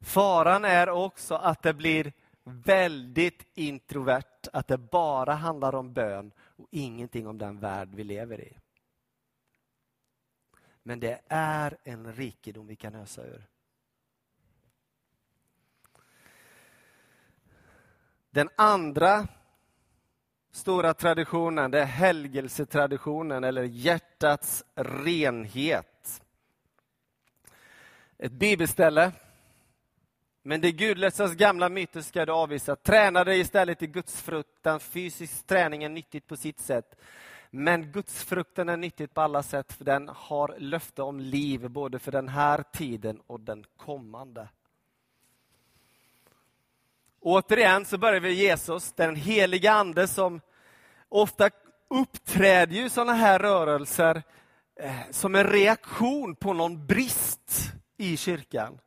Faran 0.03 0.65
är 0.65 0.89
också 0.89 1.35
att 1.35 1.63
det 1.63 1.75
blir 1.75 2.13
väldigt 2.45 3.47
introvert, 3.55 4.49
att 4.53 4.69
det 4.69 4.79
bara 4.79 5.35
handlar 5.35 5.75
om 5.75 5.93
bön 5.93 6.33
och 6.39 6.69
ingenting 6.71 7.27
om 7.27 7.39
den 7.39 7.59
värld 7.59 7.89
vi 7.95 8.05
lever 8.05 8.41
i. 8.41 8.59
Men 10.83 11.01
det 11.01 11.21
är 11.29 11.77
en 11.85 12.13
rikedom 12.13 12.67
vi 12.67 12.77
kan 12.77 12.95
ösa 12.95 13.25
ur. 13.25 13.47
Den 18.31 18.49
andra 18.57 19.29
stora 20.51 20.95
traditionen 20.95 21.71
det 21.71 21.81
är 21.81 21.85
helgelsetraditionen 21.85 23.45
eller 23.45 23.63
hjärtats 23.63 24.65
renhet. 24.75 26.23
Ett 28.19 28.33
bibelställe 28.33 29.13
men 30.43 30.61
det 30.61 30.73
gudlösas 30.73 31.35
gamla 31.35 31.69
myter 31.69 32.01
ska 32.01 32.27
du 32.27 32.33
avvisa. 32.33 32.77
Träna 32.77 33.25
dig 33.25 33.41
istället 33.41 33.83
i 33.83 33.87
gudsfruktan. 33.87 34.81
Fysisk 34.81 35.47
träning 35.47 35.85
är 35.85 35.89
nyttigt 35.89 36.27
på 36.27 36.37
sitt 36.37 36.61
sätt. 36.61 36.95
Men 37.51 37.93
gudsfrukten 37.93 38.69
är 38.69 38.77
nyttigt 38.77 39.15
på 39.15 39.21
alla 39.21 39.43
sätt, 39.43 39.73
för 39.73 39.85
den 39.85 40.09
har 40.09 40.55
löfte 40.59 41.03
om 41.03 41.21
liv 41.21 41.71
både 41.71 41.99
för 41.99 42.13
den 42.13 42.29
här 42.29 42.65
tiden 42.73 43.21
och 43.27 43.41
den 43.41 43.65
kommande. 43.77 44.49
Återigen 47.21 47.85
så 47.85 47.99
börjar 47.99 48.21
vi 48.21 48.33
Jesus, 48.33 48.93
den 48.93 49.17
heliga 49.17 49.73
Ande 49.73 50.09
som 50.09 50.41
ofta 51.09 51.51
uppträder 51.89 52.77
ju 52.77 52.89
sådana 52.89 53.13
här 53.13 53.39
rörelser 53.39 54.23
eh, 54.77 55.11
som 55.11 55.35
en 55.35 55.45
reaktion 55.45 56.37
på 56.37 56.53
någon 56.53 56.87
brist 56.87 57.73
i 57.97 58.17
kyrkan. 58.17 58.79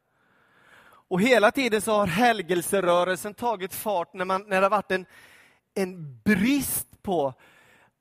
Och 1.08 1.22
hela 1.22 1.52
tiden 1.52 1.82
så 1.82 1.92
har 1.92 2.08
helgelserörelsen 2.08 3.34
tagit 3.34 3.74
fart 3.74 4.14
när, 4.14 4.26
man, 4.26 4.42
när 4.48 4.62
det 4.62 4.66
har 4.66 4.70
varit 4.70 4.92
en, 4.92 5.06
en 5.74 6.20
brist 6.24 7.04
på 7.04 7.34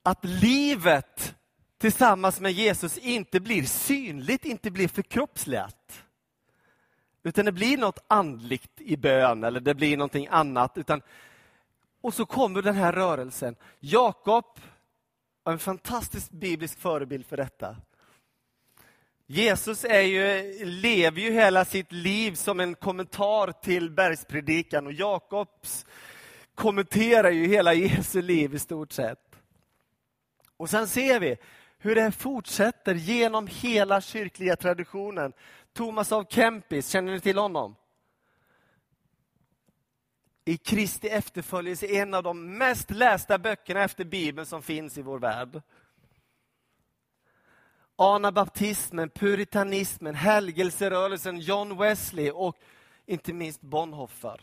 att 0.02 0.24
livet 0.24 1.34
tillsammans 1.78 2.40
med 2.40 2.52
Jesus 2.52 2.98
inte 2.98 3.40
blir 3.40 3.62
synligt, 3.62 4.44
inte 4.44 4.70
blir 4.70 4.88
förkroppsligat. 4.88 6.04
Utan 7.22 7.44
det 7.44 7.52
blir 7.52 7.78
något 7.78 8.04
andligt 8.06 8.80
i 8.80 8.96
bön 8.96 9.44
eller 9.44 9.60
det 9.60 9.74
blir 9.74 9.96
någonting 9.96 10.26
annat. 10.30 10.78
Utan, 10.78 11.02
och 12.00 12.14
så 12.14 12.26
kommer 12.26 12.62
den 12.62 12.74
här 12.74 12.92
rörelsen. 12.92 13.56
Jakob 13.80 14.44
är 15.44 15.52
en 15.52 15.58
fantastisk 15.58 16.30
biblisk 16.30 16.78
förebild 16.78 17.26
för 17.26 17.36
detta. 17.36 17.76
Jesus 19.26 19.84
är 19.84 20.00
ju, 20.00 20.54
lever 20.64 21.20
ju 21.20 21.30
hela 21.30 21.64
sitt 21.64 21.92
liv 21.92 22.34
som 22.34 22.60
en 22.60 22.74
kommentar 22.74 23.52
till 23.52 23.90
bergspredikan 23.90 24.86
och 24.86 24.92
Jakobs 24.92 25.86
kommenterar 26.54 27.30
ju 27.30 27.46
hela 27.46 27.74
Jesu 27.74 28.22
liv 28.22 28.54
i 28.54 28.58
stort 28.58 28.92
sett. 28.92 29.36
Och 30.56 30.70
sen 30.70 30.88
ser 30.88 31.20
vi 31.20 31.36
hur 31.78 31.94
det 31.94 32.12
fortsätter 32.12 32.94
genom 32.94 33.46
hela 33.46 34.00
kyrkliga 34.00 34.56
traditionen. 34.56 35.32
Thomas 35.72 36.12
av 36.12 36.26
Kempis, 36.28 36.88
känner 36.88 37.12
ni 37.12 37.20
till 37.20 37.38
honom? 37.38 37.76
I 40.44 40.56
Kristi 40.56 41.08
efterföljelse, 41.08 41.86
en 41.86 42.14
av 42.14 42.22
de 42.22 42.58
mest 42.58 42.90
lästa 42.90 43.38
böckerna 43.38 43.82
efter 43.82 44.04
Bibeln 44.04 44.46
som 44.46 44.62
finns 44.62 44.98
i 44.98 45.02
vår 45.02 45.18
värld 45.18 45.62
anabaptismen, 47.96 49.10
puritanismen, 49.10 50.14
helgelserörelsen, 50.14 51.40
John 51.40 51.78
Wesley 51.78 52.30
och 52.30 52.56
inte 53.06 53.32
minst 53.32 53.60
Bonhoeffer 53.60 54.40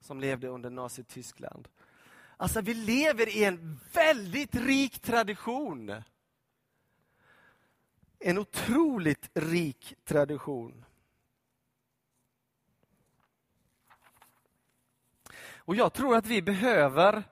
som 0.00 0.20
levde 0.20 0.48
under 0.48 0.70
Nazityskland. 0.70 1.68
Alltså 2.36 2.60
vi 2.60 2.74
lever 2.74 3.36
i 3.36 3.44
en 3.44 3.80
väldigt 3.92 4.54
rik 4.54 5.00
tradition. 5.00 6.02
En 8.18 8.38
otroligt 8.38 9.30
rik 9.34 9.94
tradition. 10.04 10.84
Och 15.54 15.76
jag 15.76 15.92
tror 15.92 16.16
att 16.16 16.26
vi 16.26 16.42
behöver 16.42 17.24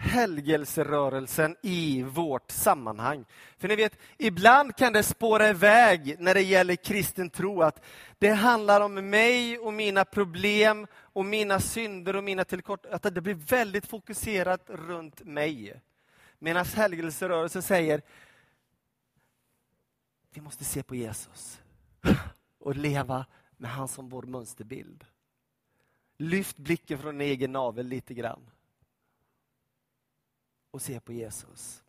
helgelserörelsen 0.00 1.56
i 1.62 2.02
vårt 2.02 2.50
sammanhang. 2.50 3.24
För 3.58 3.68
ni 3.68 3.76
vet, 3.76 3.98
ibland 4.18 4.76
kan 4.76 4.92
det 4.92 5.02
spåra 5.02 5.48
iväg 5.48 6.16
när 6.18 6.34
det 6.34 6.42
gäller 6.42 6.76
kristen 6.76 7.30
tro 7.30 7.62
att 7.62 7.84
det 8.18 8.30
handlar 8.30 8.80
om 8.80 9.10
mig 9.10 9.58
och 9.58 9.72
mina 9.72 10.04
problem 10.04 10.86
och 10.94 11.24
mina 11.24 11.60
synder 11.60 12.16
och 12.16 12.24
mina 12.24 12.44
tillkort. 12.44 12.86
Att 12.86 13.02
det 13.02 13.20
blir 13.20 13.34
väldigt 13.34 13.86
fokuserat 13.86 14.70
runt 14.70 15.24
mig. 15.24 15.80
Medan 16.38 16.64
helgelserörelsen 16.64 17.62
säger 17.62 18.02
vi 20.34 20.40
måste 20.40 20.64
se 20.64 20.82
på 20.82 20.94
Jesus 20.94 21.60
och 22.58 22.76
leva 22.76 23.26
med 23.56 23.70
han 23.70 23.88
som 23.88 24.08
vår 24.08 24.22
mönsterbild. 24.22 25.04
Lyft 26.18 26.56
blicken 26.56 26.98
från 26.98 27.20
egen 27.20 27.52
navel 27.52 27.86
lite 27.86 28.14
grann 28.14 28.50
och 30.70 30.82
se 30.82 31.00
på 31.00 31.12
Jesus. 31.12 31.82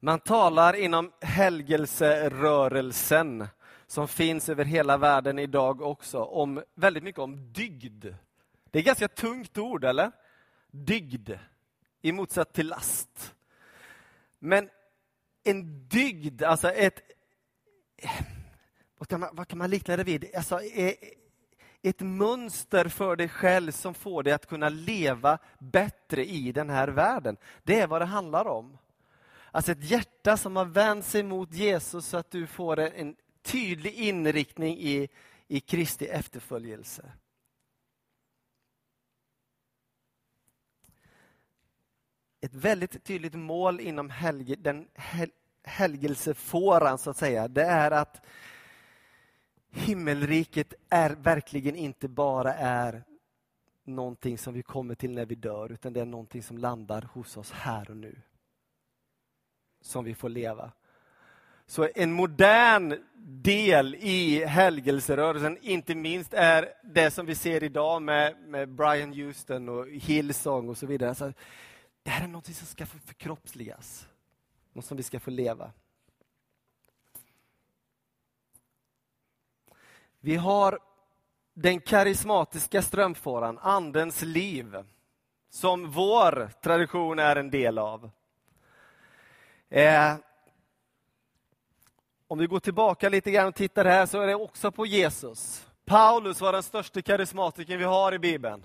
Man 0.00 0.20
talar 0.20 0.76
inom 0.76 1.12
helgelserörelsen 1.20 3.46
som 3.86 4.08
finns 4.08 4.48
över 4.48 4.64
hela 4.64 4.96
världen 4.96 5.38
idag 5.38 5.80
också, 5.80 6.24
om, 6.24 6.62
väldigt 6.74 7.02
mycket 7.02 7.18
om 7.18 7.52
dygd. 7.52 8.06
Det 8.70 8.78
är 8.78 8.80
ett 8.80 8.86
ganska 8.86 9.08
tungt 9.08 9.58
ord, 9.58 9.84
eller? 9.84 10.12
Dygd, 10.70 11.30
i 12.02 12.12
motsats 12.12 12.52
till 12.52 12.68
last. 12.68 13.34
Men 14.38 14.70
en 15.44 15.88
dygd, 15.88 16.42
alltså 16.42 16.70
ett... 16.70 17.00
Vad 18.98 19.08
kan 19.08 19.20
man, 19.20 19.28
vad 19.32 19.48
kan 19.48 19.58
man 19.58 19.70
likna 19.70 19.96
det 19.96 20.04
vid? 20.04 20.34
Alltså, 20.34 20.60
ett 21.82 22.00
mönster 22.00 22.88
för 22.88 23.16
dig 23.16 23.28
själv 23.28 23.72
som 23.72 23.94
får 23.94 24.22
dig 24.22 24.32
att 24.32 24.46
kunna 24.46 24.68
leva 24.68 25.38
bättre 25.58 26.24
i 26.24 26.52
den 26.52 26.70
här 26.70 26.88
världen. 26.88 27.36
Det 27.62 27.80
är 27.80 27.86
vad 27.86 28.00
det 28.00 28.06
handlar 28.06 28.46
om. 28.46 28.78
Alltså 29.50 29.72
ett 29.72 29.90
hjärta 29.90 30.36
som 30.36 30.56
har 30.56 30.64
vänt 30.64 31.04
sig 31.04 31.22
mot 31.22 31.52
Jesus 31.52 32.06
så 32.06 32.16
att 32.16 32.30
du 32.30 32.46
får 32.46 32.80
en 32.80 33.16
tydlig 33.42 33.94
inriktning 33.94 34.78
i, 34.78 35.08
i 35.48 35.60
Kristi 35.60 36.06
efterföljelse. 36.06 37.12
Ett 42.40 42.54
väldigt 42.54 43.04
tydligt 43.04 43.34
mål 43.34 43.80
inom 43.80 44.10
helge, 44.10 44.56
den 44.56 44.88
hel, 44.94 45.30
helgelsefåran, 45.64 46.98
så 46.98 47.10
att 47.10 47.16
säga, 47.16 47.48
det 47.48 47.64
är 47.64 47.90
att 47.90 48.26
himmelriket 49.70 50.74
är 50.88 51.10
verkligen 51.10 51.76
inte 51.76 52.08
bara 52.08 52.54
är 52.54 53.04
någonting 53.84 54.38
som 54.38 54.54
vi 54.54 54.62
kommer 54.62 54.94
till 54.94 55.14
när 55.14 55.26
vi 55.26 55.34
dör, 55.34 55.72
utan 55.72 55.92
det 55.92 56.00
är 56.00 56.04
någonting 56.04 56.42
som 56.42 56.58
landar 56.58 57.08
hos 57.12 57.36
oss 57.36 57.50
här 57.50 57.90
och 57.90 57.96
nu. 57.96 58.20
Som 59.80 60.04
vi 60.04 60.14
får 60.14 60.28
leva. 60.28 60.72
Så 61.66 61.88
en 61.94 62.12
modern 62.12 62.94
del 63.42 63.94
i 63.94 64.44
helgelserörelsen, 64.44 65.58
inte 65.60 65.94
minst, 65.94 66.34
är 66.34 66.68
det 66.82 67.10
som 67.10 67.26
vi 67.26 67.34
ser 67.34 67.64
idag 67.64 68.02
med, 68.02 68.36
med 68.46 68.68
Brian 68.68 69.12
Houston 69.12 69.68
och 69.68 69.88
Hillsong 69.88 70.68
och 70.68 70.78
så 70.78 70.86
vidare. 70.86 71.14
Så 71.14 71.32
det 72.02 72.10
här 72.10 72.24
är 72.24 72.28
något 72.28 72.46
som 72.46 72.66
ska 72.66 72.86
få 72.86 72.98
förkroppsligas, 72.98 74.08
något 74.72 74.84
som 74.84 74.96
vi 74.96 75.02
ska 75.02 75.20
få 75.20 75.30
leva. 75.30 75.72
Vi 80.20 80.36
har 80.36 80.78
den 81.54 81.80
karismatiska 81.80 82.82
strömfåran, 82.82 83.58
Andens 83.58 84.22
liv, 84.22 84.76
som 85.50 85.90
vår 85.90 86.50
tradition 86.62 87.18
är 87.18 87.36
en 87.36 87.50
del 87.50 87.78
av. 87.78 88.10
Eh, 89.68 90.14
om 92.28 92.38
vi 92.38 92.46
går 92.46 92.60
tillbaka 92.60 93.08
lite 93.08 93.30
grann 93.30 93.48
och 93.48 93.54
tittar 93.54 93.84
här 93.84 94.06
så 94.06 94.20
är 94.20 94.26
det 94.26 94.34
också 94.34 94.72
på 94.72 94.86
Jesus. 94.86 95.66
Paulus 95.84 96.40
var 96.40 96.52
den 96.52 96.62
största 96.62 97.02
karismatikern 97.02 97.78
vi 97.78 97.84
har 97.84 98.12
i 98.12 98.18
Bibeln. 98.18 98.64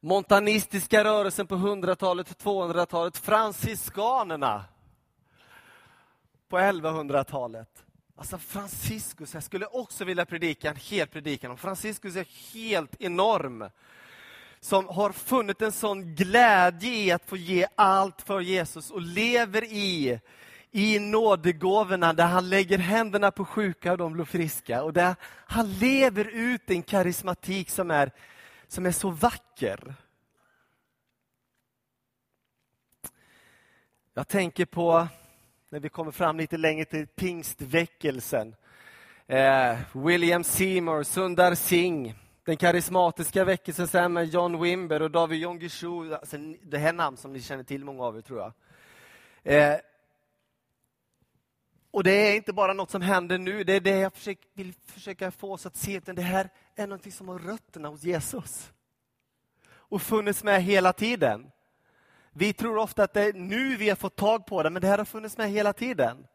Montanistiska 0.00 1.04
rörelsen 1.04 1.46
på 1.46 1.54
100-talet, 1.54 2.44
200-talet, 2.44 3.16
franciskanerna 3.16 4.64
på 6.48 6.58
1100-talet. 6.58 7.84
Alltså 8.18 8.38
Franciscus, 8.38 9.34
jag 9.34 9.42
skulle 9.42 9.66
också 9.66 10.04
vilja 10.04 10.26
predika 10.26 10.70
en 10.70 10.76
hel 10.76 11.08
predikan 11.08 11.50
om 11.50 11.56
Franciscus 11.56 12.16
är 12.16 12.54
helt 12.54 13.02
enorm. 13.02 13.70
Som 14.60 14.88
har 14.88 15.12
funnit 15.12 15.62
en 15.62 15.72
sån 15.72 16.14
glädje 16.14 16.90
i 16.94 17.10
att 17.10 17.24
få 17.24 17.36
ge 17.36 17.66
allt 17.74 18.22
för 18.22 18.40
Jesus 18.40 18.90
och 18.90 19.00
lever 19.00 19.64
i, 19.64 20.20
i 20.70 20.98
nådegåvorna 20.98 22.12
där 22.12 22.26
han 22.26 22.48
lägger 22.48 22.78
händerna 22.78 23.30
på 23.30 23.44
sjuka 23.44 23.92
och 23.92 23.98
de 23.98 24.12
blir 24.12 24.24
friska. 24.24 24.82
Och 24.82 24.92
där 24.92 25.16
han 25.46 25.72
lever 25.72 26.24
ut 26.24 26.70
en 26.70 26.82
karismatik 26.82 27.70
som 27.70 27.90
är, 27.90 28.12
som 28.68 28.86
är 28.86 28.92
så 28.92 29.10
vacker. 29.10 29.94
Jag 34.14 34.28
tänker 34.28 34.66
på 34.66 35.08
när 35.70 35.80
vi 35.80 35.88
kommer 35.88 36.10
fram 36.10 36.36
lite 36.36 36.56
längre 36.56 36.84
till 36.84 37.06
pingstväckelsen. 37.06 38.54
Eh, 39.26 39.78
William 39.92 40.44
Seymour, 40.44 41.02
Sundar 41.02 41.54
Singh, 41.54 42.14
den 42.44 42.56
karismatiska 42.56 43.44
väckelsen 43.44 43.88
sen 43.88 44.12
med 44.12 44.26
John 44.26 44.62
Wimber 44.62 45.02
och 45.02 45.10
David 45.10 45.40
Jongishu. 45.40 46.14
Alltså, 46.14 46.36
det 46.62 46.78
här 46.78 46.92
namn 46.92 47.16
som 47.16 47.32
ni 47.32 47.40
känner 47.40 47.64
till, 47.64 47.84
många 47.84 48.04
av 48.04 48.16
er 48.16 48.20
tror 48.20 48.40
jag. 48.40 48.52
Eh, 49.54 49.78
och 51.90 52.04
det 52.04 52.10
är 52.10 52.36
inte 52.36 52.52
bara 52.52 52.72
något 52.72 52.90
som 52.90 53.02
händer 53.02 53.38
nu, 53.38 53.64
det 53.64 53.72
är 53.72 53.80
det 53.80 53.98
jag 53.98 54.12
försöker, 54.12 54.48
vill 54.54 54.74
försöka 54.86 55.30
få 55.30 55.52
oss 55.52 55.66
att 55.66 55.76
se, 55.76 55.96
utan 55.96 56.14
det 56.14 56.22
här 56.22 56.48
är 56.74 56.86
något 56.86 57.12
som 57.12 57.28
har 57.28 57.38
rötterna 57.38 57.88
hos 57.88 58.02
Jesus. 58.02 58.72
Och 59.70 60.02
funnits 60.02 60.44
med 60.44 60.62
hela 60.62 60.92
tiden. 60.92 61.50
Vi 62.32 62.52
tror 62.52 62.76
ofta 62.76 63.04
att 63.04 63.12
det 63.12 63.22
är 63.22 63.32
nu 63.32 63.76
vi 63.76 63.88
har 63.88 63.96
fått 63.96 64.16
tag 64.16 64.46
på 64.46 64.62
det, 64.62 64.70
men 64.70 64.82
det 64.82 64.88
här 64.88 64.98
har 64.98 65.04
funnits 65.04 65.38
med 65.38 65.50
hela 65.50 65.72
tiden. 65.72 66.26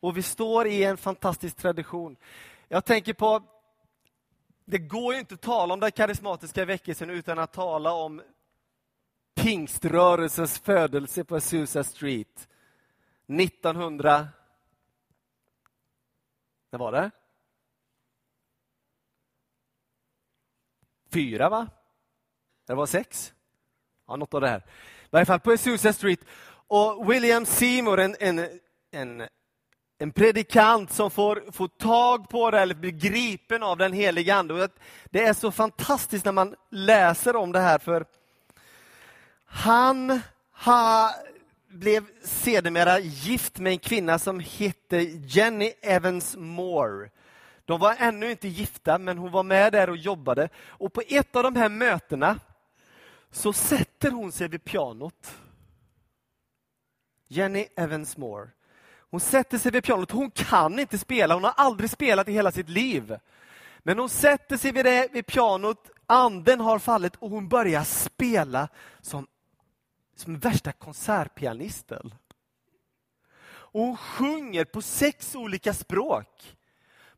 Och 0.00 0.16
vi 0.16 0.22
står 0.22 0.66
i 0.66 0.84
en 0.84 0.96
fantastisk 0.96 1.56
tradition. 1.56 2.16
Jag 2.68 2.84
tänker 2.84 3.14
på, 3.14 3.42
det 4.64 4.78
går 4.78 5.14
ju 5.14 5.20
inte 5.20 5.34
att 5.34 5.40
tala 5.40 5.74
om 5.74 5.80
den 5.80 5.92
karismatiska 5.92 6.64
väckelsen 6.64 7.10
utan 7.10 7.38
att 7.38 7.52
tala 7.52 7.92
om 7.92 8.22
pingströrelsens 9.34 10.58
födelse 10.58 11.24
på 11.24 11.36
Azusa 11.36 11.84
Street 11.84 12.48
1900... 13.26 14.28
När 16.70 16.78
var 16.78 16.92
det? 16.92 17.10
Fyra, 21.12 21.48
va? 21.48 21.68
Det 22.66 22.74
var 22.74 22.86
sex? 22.86 23.34
Ja, 24.06 24.16
något 24.16 24.34
av 24.34 24.40
det 24.40 24.48
här 24.48 24.62
varje 25.16 25.26
fall 25.26 25.40
på 25.40 25.52
Azusa 25.52 25.92
Street. 25.92 26.20
Och 26.68 27.12
William 27.12 27.46
Seymour, 27.46 28.00
en, 28.00 28.16
en, 28.20 28.48
en, 28.92 29.22
en 29.98 30.12
predikant 30.12 30.92
som 30.92 31.10
får, 31.10 31.52
får 31.52 31.68
tag 31.68 32.28
på 32.28 32.50
det, 32.50 32.60
eller 32.60 32.74
blir 32.74 32.90
gripen 32.90 33.62
av 33.62 33.78
den 33.78 33.92
heliga 33.92 34.34
Ande. 34.34 34.68
Det 35.04 35.22
är 35.22 35.32
så 35.32 35.50
fantastiskt 35.50 36.24
när 36.24 36.32
man 36.32 36.54
läser 36.70 37.36
om 37.36 37.52
det 37.52 37.60
här, 37.60 37.78
för 37.78 38.04
han 39.46 40.20
ha, 40.64 41.10
blev 41.68 42.04
sedermera 42.24 42.98
gift 42.98 43.58
med 43.58 43.72
en 43.72 43.78
kvinna 43.78 44.18
som 44.18 44.40
hette 44.40 44.96
Jenny 45.26 45.72
Evans 45.82 46.36
Moore. 46.38 47.10
De 47.64 47.80
var 47.80 47.96
ännu 47.98 48.30
inte 48.30 48.48
gifta, 48.48 48.98
men 48.98 49.18
hon 49.18 49.32
var 49.32 49.42
med 49.42 49.72
där 49.72 49.90
och 49.90 49.96
jobbade. 49.96 50.48
Och 50.68 50.92
på 50.92 51.02
ett 51.08 51.36
av 51.36 51.42
de 51.42 51.56
här 51.56 51.68
mötena 51.68 52.38
så 53.36 53.52
sätter 53.52 54.10
hon 54.10 54.32
sig 54.32 54.48
vid 54.48 54.64
pianot. 54.64 55.36
Jenny 57.28 57.66
Evans 57.76 58.16
Moore. 58.16 58.50
Hon 59.10 59.20
sätter 59.20 59.58
sig 59.58 59.72
vid 59.72 59.84
pianot. 59.84 60.10
Hon 60.10 60.30
kan 60.30 60.78
inte 60.78 60.98
spela, 60.98 61.34
hon 61.34 61.44
har 61.44 61.54
aldrig 61.56 61.90
spelat 61.90 62.28
i 62.28 62.32
hela 62.32 62.52
sitt 62.52 62.68
liv. 62.68 63.16
Men 63.78 63.98
hon 63.98 64.08
sätter 64.08 64.56
sig 64.56 64.72
vid, 64.72 64.84
det, 64.84 65.08
vid 65.12 65.26
pianot, 65.26 65.90
anden 66.06 66.60
har 66.60 66.78
fallit 66.78 67.16
och 67.16 67.30
hon 67.30 67.48
börjar 67.48 67.84
spela 67.84 68.68
som, 69.00 69.26
som 70.14 70.38
värsta 70.38 70.72
konsertpianisten. 70.72 72.14
Och 73.48 73.80
hon 73.80 73.96
sjunger 73.96 74.64
på 74.64 74.82
sex 74.82 75.34
olika 75.34 75.74
språk 75.74 76.55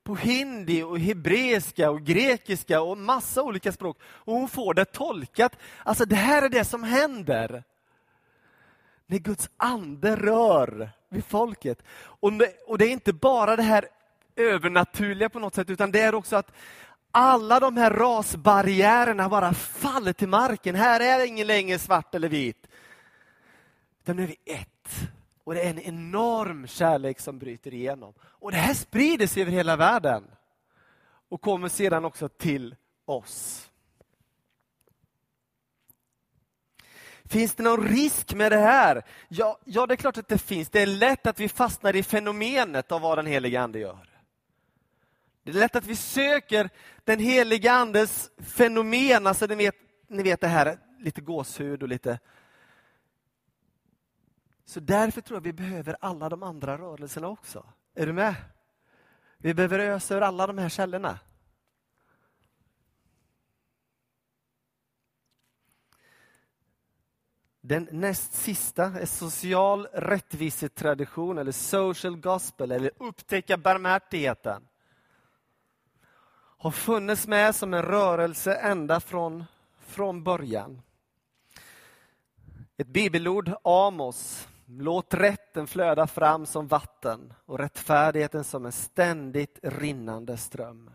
på 0.08 0.16
hindi 0.16 0.82
och 0.82 0.98
hebreiska 0.98 1.90
och 1.90 2.02
grekiska 2.02 2.80
och 2.80 2.98
massa 2.98 3.42
olika 3.42 3.72
språk. 3.72 3.98
Och 4.02 4.34
hon 4.34 4.48
får 4.48 4.74
det 4.74 4.84
tolkat. 4.84 5.56
Alltså 5.82 6.04
det 6.04 6.16
här 6.16 6.42
är 6.42 6.48
det 6.48 6.64
som 6.64 6.82
händer. 6.82 7.64
När 9.06 9.18
Guds 9.18 9.50
ande 9.56 10.16
rör 10.16 10.90
vid 11.08 11.24
folket. 11.24 11.82
Och 11.98 12.32
det, 12.32 12.52
och 12.66 12.78
det 12.78 12.84
är 12.84 12.90
inte 12.90 13.12
bara 13.12 13.56
det 13.56 13.62
här 13.62 13.88
övernaturliga 14.36 15.28
på 15.28 15.38
något 15.38 15.54
sätt, 15.54 15.70
utan 15.70 15.90
det 15.90 16.00
är 16.00 16.14
också 16.14 16.36
att 16.36 16.52
alla 17.10 17.60
de 17.60 17.76
här 17.76 17.90
rasbarriärerna 17.90 19.28
bara 19.28 19.54
faller 19.54 20.12
till 20.12 20.28
marken. 20.28 20.74
Här 20.74 21.00
är 21.00 21.26
ingen 21.26 21.46
längre 21.46 21.78
svart 21.78 22.14
eller 22.14 22.28
vit. 22.28 22.68
Utan 24.02 24.16
nu 24.16 24.22
är 24.22 24.26
vi 24.26 24.36
ett. 24.44 25.10
Och 25.48 25.54
det 25.54 25.60
är 25.60 25.70
en 25.70 25.78
enorm 25.78 26.66
kärlek 26.66 27.20
som 27.20 27.38
bryter 27.38 27.74
igenom. 27.74 28.14
Och 28.20 28.50
det 28.50 28.56
här 28.56 28.74
sprider 28.74 29.26
sig 29.26 29.42
över 29.42 29.52
hela 29.52 29.76
världen. 29.76 30.24
Och 31.28 31.40
kommer 31.40 31.68
sedan 31.68 32.04
också 32.04 32.28
till 32.28 32.76
oss. 33.04 33.68
Finns 37.24 37.54
det 37.54 37.62
någon 37.62 37.88
risk 37.88 38.34
med 38.34 38.52
det 38.52 38.58
här? 38.58 39.02
Ja, 39.28 39.58
ja, 39.64 39.86
det 39.86 39.94
är 39.94 39.96
klart 39.96 40.16
att 40.16 40.28
det 40.28 40.38
finns. 40.38 40.68
Det 40.68 40.82
är 40.82 40.86
lätt 40.86 41.26
att 41.26 41.40
vi 41.40 41.48
fastnar 41.48 41.96
i 41.96 42.02
fenomenet 42.02 42.92
av 42.92 43.00
vad 43.00 43.18
den 43.18 43.26
heliga 43.26 43.60
Ande 43.60 43.78
gör. 43.78 44.08
Det 45.42 45.50
är 45.50 45.54
lätt 45.54 45.76
att 45.76 45.86
vi 45.86 45.96
söker 45.96 46.70
den 47.04 47.18
heliga 47.18 47.72
Andes 47.72 48.30
fenomen, 48.38 49.26
alltså 49.26 49.46
ni 49.46 49.54
vet, 49.54 49.74
ni 50.08 50.22
vet 50.22 50.40
det 50.40 50.48
här, 50.48 50.78
lite 50.98 51.20
gåshud 51.20 51.82
och 51.82 51.88
lite 51.88 52.18
så 54.68 54.80
därför 54.80 55.20
tror 55.20 55.36
jag 55.36 55.42
vi 55.42 55.52
behöver 55.52 55.96
alla 56.00 56.28
de 56.28 56.42
andra 56.42 56.78
rörelserna 56.78 57.28
också. 57.28 57.66
Är 57.94 58.06
du 58.06 58.12
med? 58.12 58.34
Vi 59.38 59.54
behöver 59.54 59.78
ösa 59.78 60.16
ur 60.16 60.20
alla 60.20 60.46
de 60.46 60.58
här 60.58 60.68
källorna. 60.68 61.18
Den 67.60 67.88
näst 67.92 68.32
sista 68.32 68.84
är 68.84 69.06
social 69.06 69.86
rättvisetradition 69.92 71.38
eller 71.38 71.52
social 71.52 72.16
gospel 72.16 72.72
eller 72.72 72.90
upptäcka 72.98 73.56
barmhärtigheten. 73.56 74.68
Har 76.58 76.70
funnits 76.70 77.26
med 77.26 77.54
som 77.54 77.74
en 77.74 77.82
rörelse 77.82 78.54
ända 78.54 79.00
från, 79.00 79.44
från 79.78 80.24
början. 80.24 80.82
Ett 82.76 82.88
bibelord, 82.88 83.52
Amos, 83.64 84.48
Låt 84.70 85.14
rätten 85.14 85.66
flöda 85.66 86.06
fram 86.06 86.46
som 86.46 86.68
vatten 86.68 87.34
och 87.44 87.58
rättfärdigheten 87.58 88.44
som 88.44 88.66
en 88.66 88.72
ständigt 88.72 89.58
rinnande 89.62 90.36
ström. 90.36 90.90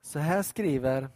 Så 0.00 0.18
här 0.18 0.42
skriver 0.42 1.08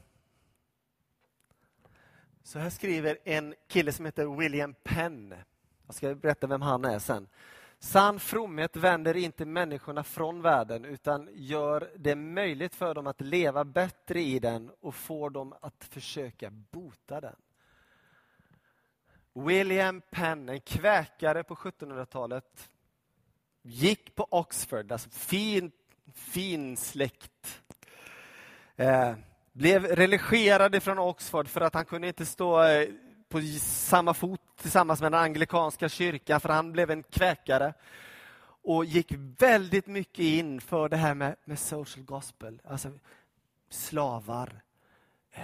så 2.42 2.58
här 2.58 2.70
skriver 2.70 3.18
en 3.24 3.54
kille 3.68 3.92
som 3.92 4.04
heter 4.04 4.36
William 4.36 4.74
Penn. 4.82 5.34
Jag 5.86 5.94
ska 5.94 6.14
berätta 6.14 6.46
vem 6.46 6.62
han 6.62 6.84
är 6.84 6.98
sen. 6.98 7.28
Sann 7.86 8.20
fromhet 8.20 8.76
vänder 8.76 9.16
inte 9.16 9.44
människorna 9.44 10.04
från 10.04 10.42
världen 10.42 10.84
utan 10.84 11.28
gör 11.32 11.90
det 11.96 12.16
möjligt 12.16 12.74
för 12.74 12.94
dem 12.94 13.06
att 13.06 13.20
leva 13.20 13.64
bättre 13.64 14.20
i 14.20 14.38
den 14.38 14.70
och 14.80 14.94
får 14.94 15.30
dem 15.30 15.54
att 15.60 15.84
försöka 15.84 16.50
bota 16.50 17.20
den. 17.20 17.36
William 19.32 20.02
Penn, 20.10 20.48
en 20.48 20.60
kväkare 20.60 21.44
på 21.44 21.54
1700-talet, 21.54 22.68
gick 23.62 24.14
på 24.14 24.26
Oxford, 24.30 24.92
alltså 24.92 25.10
fin, 25.10 25.72
fin 26.14 26.76
släkt. 26.76 27.62
Eh, 28.76 29.14
blev 29.52 29.84
religerad 29.84 30.82
från 30.82 30.98
Oxford 30.98 31.48
för 31.48 31.60
att 31.60 31.74
han 31.74 31.84
kunde 31.84 32.08
inte 32.08 32.26
stå 32.26 32.62
eh, 32.62 32.88
på 33.28 33.42
samma 33.60 34.14
fot 34.14 34.40
tillsammans 34.56 35.00
med 35.00 35.12
den 35.12 35.20
anglikanska 35.20 35.88
kyrkan, 35.88 36.40
för 36.40 36.48
han 36.48 36.72
blev 36.72 36.90
en 36.90 37.02
kväkare. 37.02 37.74
Och 38.62 38.84
gick 38.84 39.12
väldigt 39.38 39.86
mycket 39.86 40.18
in 40.24 40.60
för 40.60 40.88
det 40.88 40.96
här 40.96 41.14
med, 41.14 41.36
med 41.44 41.58
social 41.58 42.04
gospel. 42.04 42.60
Alltså 42.64 42.90
slavar. 43.68 44.60
Eh, 45.32 45.42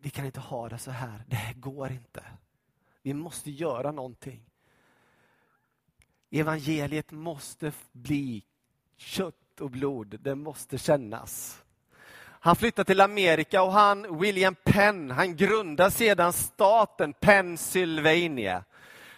vi 0.00 0.10
kan 0.10 0.26
inte 0.26 0.40
ha 0.40 0.68
det 0.68 0.78
så 0.78 0.90
här. 0.90 1.24
Det 1.26 1.36
här 1.36 1.54
går 1.54 1.90
inte. 1.92 2.24
Vi 3.02 3.14
måste 3.14 3.50
göra 3.50 3.92
någonting. 3.92 4.40
Evangeliet 6.30 7.12
måste 7.12 7.72
bli 7.92 8.44
kött 8.96 9.60
och 9.60 9.70
blod. 9.70 10.16
Det 10.20 10.34
måste 10.34 10.78
kännas. 10.78 11.62
Han 12.42 12.56
flyttar 12.56 12.84
till 12.84 13.00
Amerika 13.00 13.62
och 13.62 13.72
han, 13.72 14.18
William 14.20 14.54
Penn, 14.64 15.10
han 15.10 15.36
grundar 15.36 15.90
sedan 15.90 16.32
staten 16.32 17.12
Pennsylvania. 17.12 18.64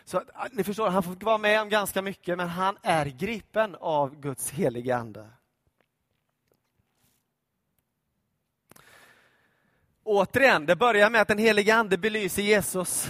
Så 0.04 0.22
ah, 0.34 0.46
ni 0.52 0.64
förstår, 0.64 0.88
han 0.88 1.02
får 1.02 1.24
vara 1.24 1.38
med 1.38 1.60
om 1.60 1.68
ganska 1.68 2.02
mycket, 2.02 2.36
men 2.36 2.48
han 2.48 2.76
är 2.82 3.06
gripen 3.06 3.76
av 3.80 4.20
Guds 4.20 4.50
heliga 4.50 4.96
Ande. 4.96 5.28
Återigen, 10.04 10.66
det 10.66 10.76
börjar 10.76 11.10
med 11.10 11.20
att 11.20 11.28
den 11.28 11.38
heliga 11.38 11.74
Ande 11.74 11.98
belyser 11.98 12.42
Jesus 12.42 13.08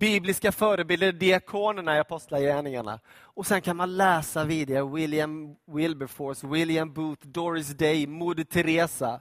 bibliska 0.00 0.52
förebilder, 0.52 1.12
diakonerna 1.12 1.96
i 1.96 2.00
Apostlagärningarna. 2.00 3.00
Och 3.08 3.46
sen 3.46 3.62
kan 3.62 3.76
man 3.76 3.96
läsa 3.96 4.44
vidare 4.44 4.84
William 4.84 5.56
Wilberforce, 5.66 6.46
William 6.46 6.92
Booth, 6.92 7.26
Doris 7.26 7.68
Day, 7.68 8.06
Moder 8.06 8.44
Teresa, 8.44 9.20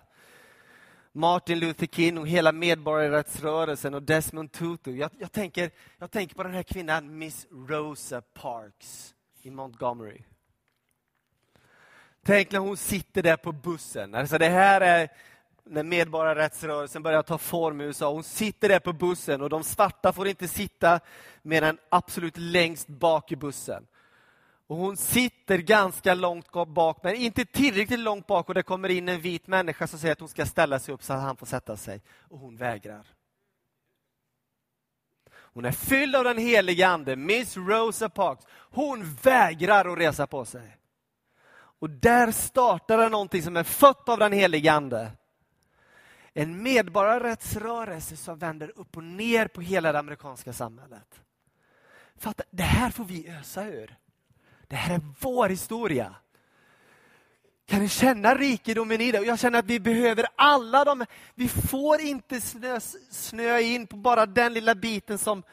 Martin 1.12 1.60
Luther 1.60 1.88
King 1.88 2.18
och 2.18 2.28
hela 2.28 2.52
medborgarrättsrörelsen 2.52 3.94
och 3.94 4.04
Desmond 4.04 4.52
Tutu. 4.52 4.92
Jag, 4.92 5.12
jag, 5.20 5.32
tänker, 5.32 5.72
jag 5.98 6.12
tänker 6.12 6.36
på 6.36 6.44
den 6.44 6.54
här 6.54 6.64
kvinnan, 6.64 7.18
Miss 7.18 7.48
Rosa 7.52 8.22
Parks 8.22 9.16
i 9.42 9.52
Montgomery. 9.52 10.22
Tänk 12.26 12.52
när 12.52 12.60
hon 12.60 12.78
sitter 12.78 13.24
där 13.24 13.38
på 13.38 13.52
bussen. 13.52 14.16
Alltså 14.16 14.38
det 14.38 14.50
här 14.50 14.82
är 14.82 15.10
när 15.70 15.84
medborgarrättsrörelsen 15.84 17.04
börjar 17.04 17.24
ta 17.24 17.38
form 17.38 17.82
i 17.82 17.84
USA. 17.84 18.12
Hon 18.12 18.24
sitter 18.24 18.70
där 18.70 18.80
på 18.80 18.94
bussen 18.94 19.42
och 19.42 19.50
de 19.50 19.64
svarta 19.64 20.14
får 20.14 20.28
inte 20.28 20.48
sitta 20.48 21.00
mer 21.42 21.62
än 21.62 21.78
absolut 21.90 22.38
längst 22.38 22.88
bak 22.88 23.32
i 23.32 23.36
bussen. 23.36 23.88
Och 24.68 24.76
Hon 24.76 24.98
sitter 24.98 25.58
ganska 25.58 26.14
långt 26.14 26.52
bak, 26.68 27.00
men 27.04 27.16
inte 27.16 27.46
tillräckligt 27.46 28.00
långt 28.00 28.28
bak 28.28 28.50
och 28.50 28.56
det 28.56 28.64
kommer 28.64 28.90
in 28.90 29.10
en 29.10 29.22
vit 29.22 29.48
människa 29.48 29.88
som 29.88 30.00
säger 30.00 30.12
att 30.12 30.20
hon 30.20 30.30
ska 30.30 30.46
ställa 30.46 30.80
sig 30.80 30.94
upp 30.94 31.04
så 31.04 31.14
att 31.14 31.22
han 31.22 31.38
får 31.38 31.46
sätta 31.46 31.78
sig. 31.78 32.02
Och 32.30 32.40
hon 32.40 32.58
vägrar. 32.58 33.08
Hon 35.32 35.66
är 35.66 35.72
fylld 35.72 36.16
av 36.16 36.24
den 36.24 36.38
heliga 36.38 36.88
Ande, 36.88 37.16
Miss 37.16 37.58
Rosa 37.58 38.10
Parks. 38.10 38.46
Hon 38.52 39.14
vägrar 39.24 39.86
att 39.94 40.00
resa 40.00 40.28
på 40.28 40.46
sig. 40.46 40.78
Och 41.80 41.90
där 41.90 42.32
startar 42.32 42.98
det 42.98 43.10
någonting 43.10 43.44
som 43.44 43.58
är 43.58 43.64
fött 43.64 44.10
av 44.10 44.18
den 44.20 44.34
heliga 44.34 44.74
Ande. 44.74 45.12
En 46.42 46.64
medborgarrättsrörelse 46.64 48.18
som 48.18 48.38
vänder 48.38 48.72
upp 48.76 48.98
och 48.98 49.04
ner 49.04 49.48
på 49.48 49.62
hela 49.62 49.92
det 49.92 50.00
amerikanska 50.00 50.54
samhället. 50.54 51.22
Fatta, 52.18 52.44
det 52.50 52.64
här 52.64 52.92
får 52.92 53.06
vi 53.06 53.30
ösa 53.30 53.66
ur. 53.66 53.96
Det 54.68 54.76
här 54.76 54.96
är 54.96 55.02
vår 55.20 55.50
historia. 55.50 56.16
Kan 57.66 57.80
ni 57.80 57.90
känna 57.90 58.36
rikedomen 58.36 59.02
i 59.02 59.12
det? 59.12 59.20
Och 59.20 59.26
jag 59.26 59.40
känner 59.40 59.60
att 59.60 59.66
vi 59.66 59.80
behöver 59.80 60.28
alla 60.36 60.86
de... 60.86 61.06
Vi 61.36 61.48
får 61.50 62.02
inte 62.02 62.42
snö, 62.42 62.80
snöa 63.10 63.62
in 63.62 63.88
på 63.88 63.96
bara 63.96 64.26
den 64.26 64.54
lilla 64.54 64.76
biten 64.76 65.18
som 65.18 65.44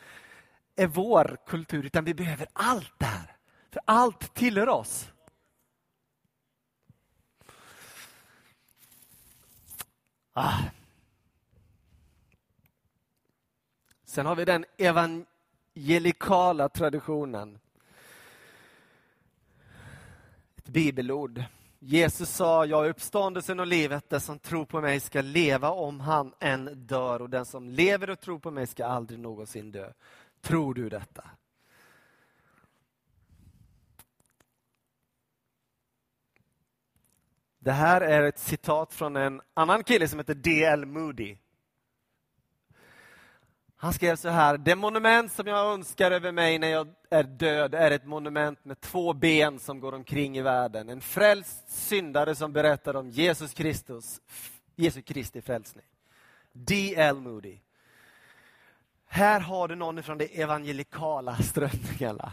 är 0.76 0.86
vår 0.86 1.36
kultur, 1.46 1.86
utan 1.86 2.04
vi 2.04 2.14
behöver 2.14 2.46
allt 2.52 2.92
det 2.98 3.04
här. 3.04 3.36
För 3.70 3.82
allt 3.84 4.34
tillhör 4.34 4.68
oss. 4.68 5.08
Ah. 10.32 10.58
Sen 14.16 14.26
har 14.26 14.36
vi 14.36 14.44
den 14.44 14.64
evangelikala 14.76 16.68
traditionen. 16.68 17.58
Ett 20.56 20.68
bibelord. 20.68 21.44
Jesus 21.78 22.30
sa, 22.30 22.64
jag 22.66 22.86
är 22.86 22.90
uppståndelsen 22.90 23.60
och 23.60 23.66
livet. 23.66 24.10
Den 24.10 24.20
som 24.20 24.38
tror 24.38 24.64
på 24.64 24.80
mig 24.80 25.00
ska 25.00 25.22
leva 25.22 25.70
om 25.70 26.00
han 26.00 26.34
än 26.40 26.86
dör 26.86 27.22
och 27.22 27.30
den 27.30 27.46
som 27.46 27.68
lever 27.68 28.10
och 28.10 28.20
tror 28.20 28.38
på 28.38 28.50
mig 28.50 28.66
ska 28.66 28.86
aldrig 28.86 29.20
någonsin 29.20 29.72
dö. 29.72 29.92
Tror 30.40 30.74
du 30.74 30.88
detta? 30.88 31.30
Det 37.58 37.72
här 37.72 38.00
är 38.00 38.22
ett 38.22 38.38
citat 38.38 38.94
från 38.94 39.16
en 39.16 39.40
annan 39.54 39.84
kille 39.84 40.08
som 40.08 40.18
heter 40.18 40.34
D.L. 40.34 40.86
Moody. 40.86 41.36
Han 43.78 43.92
skrev 43.92 44.16
så 44.16 44.28
här, 44.28 44.58
det 44.58 44.76
monument 44.76 45.32
som 45.32 45.46
jag 45.46 45.72
önskar 45.72 46.10
över 46.10 46.32
mig 46.32 46.58
när 46.58 46.68
jag 46.68 46.88
är 47.10 47.22
död 47.22 47.74
är 47.74 47.90
ett 47.90 48.06
monument 48.06 48.64
med 48.64 48.80
två 48.80 49.12
ben 49.12 49.58
som 49.58 49.80
går 49.80 49.94
omkring 49.94 50.38
i 50.38 50.42
världen. 50.42 50.88
En 50.88 51.00
frälst 51.00 51.70
syndare 51.70 52.34
som 52.34 52.52
berättar 52.52 52.96
om 52.96 53.10
Jesus 53.10 53.54
Kristus, 53.54 54.20
Jesu 54.76 55.02
Kristi 55.02 55.42
frälsning. 55.42 55.84
D.L. 56.52 57.16
Moody. 57.16 57.58
Här 59.06 59.40
har 59.40 59.68
du 59.68 59.74
någon 59.74 60.02
från 60.02 60.18
de 60.18 60.42
evangelikala 60.42 61.36
strömningarna. 61.36 62.32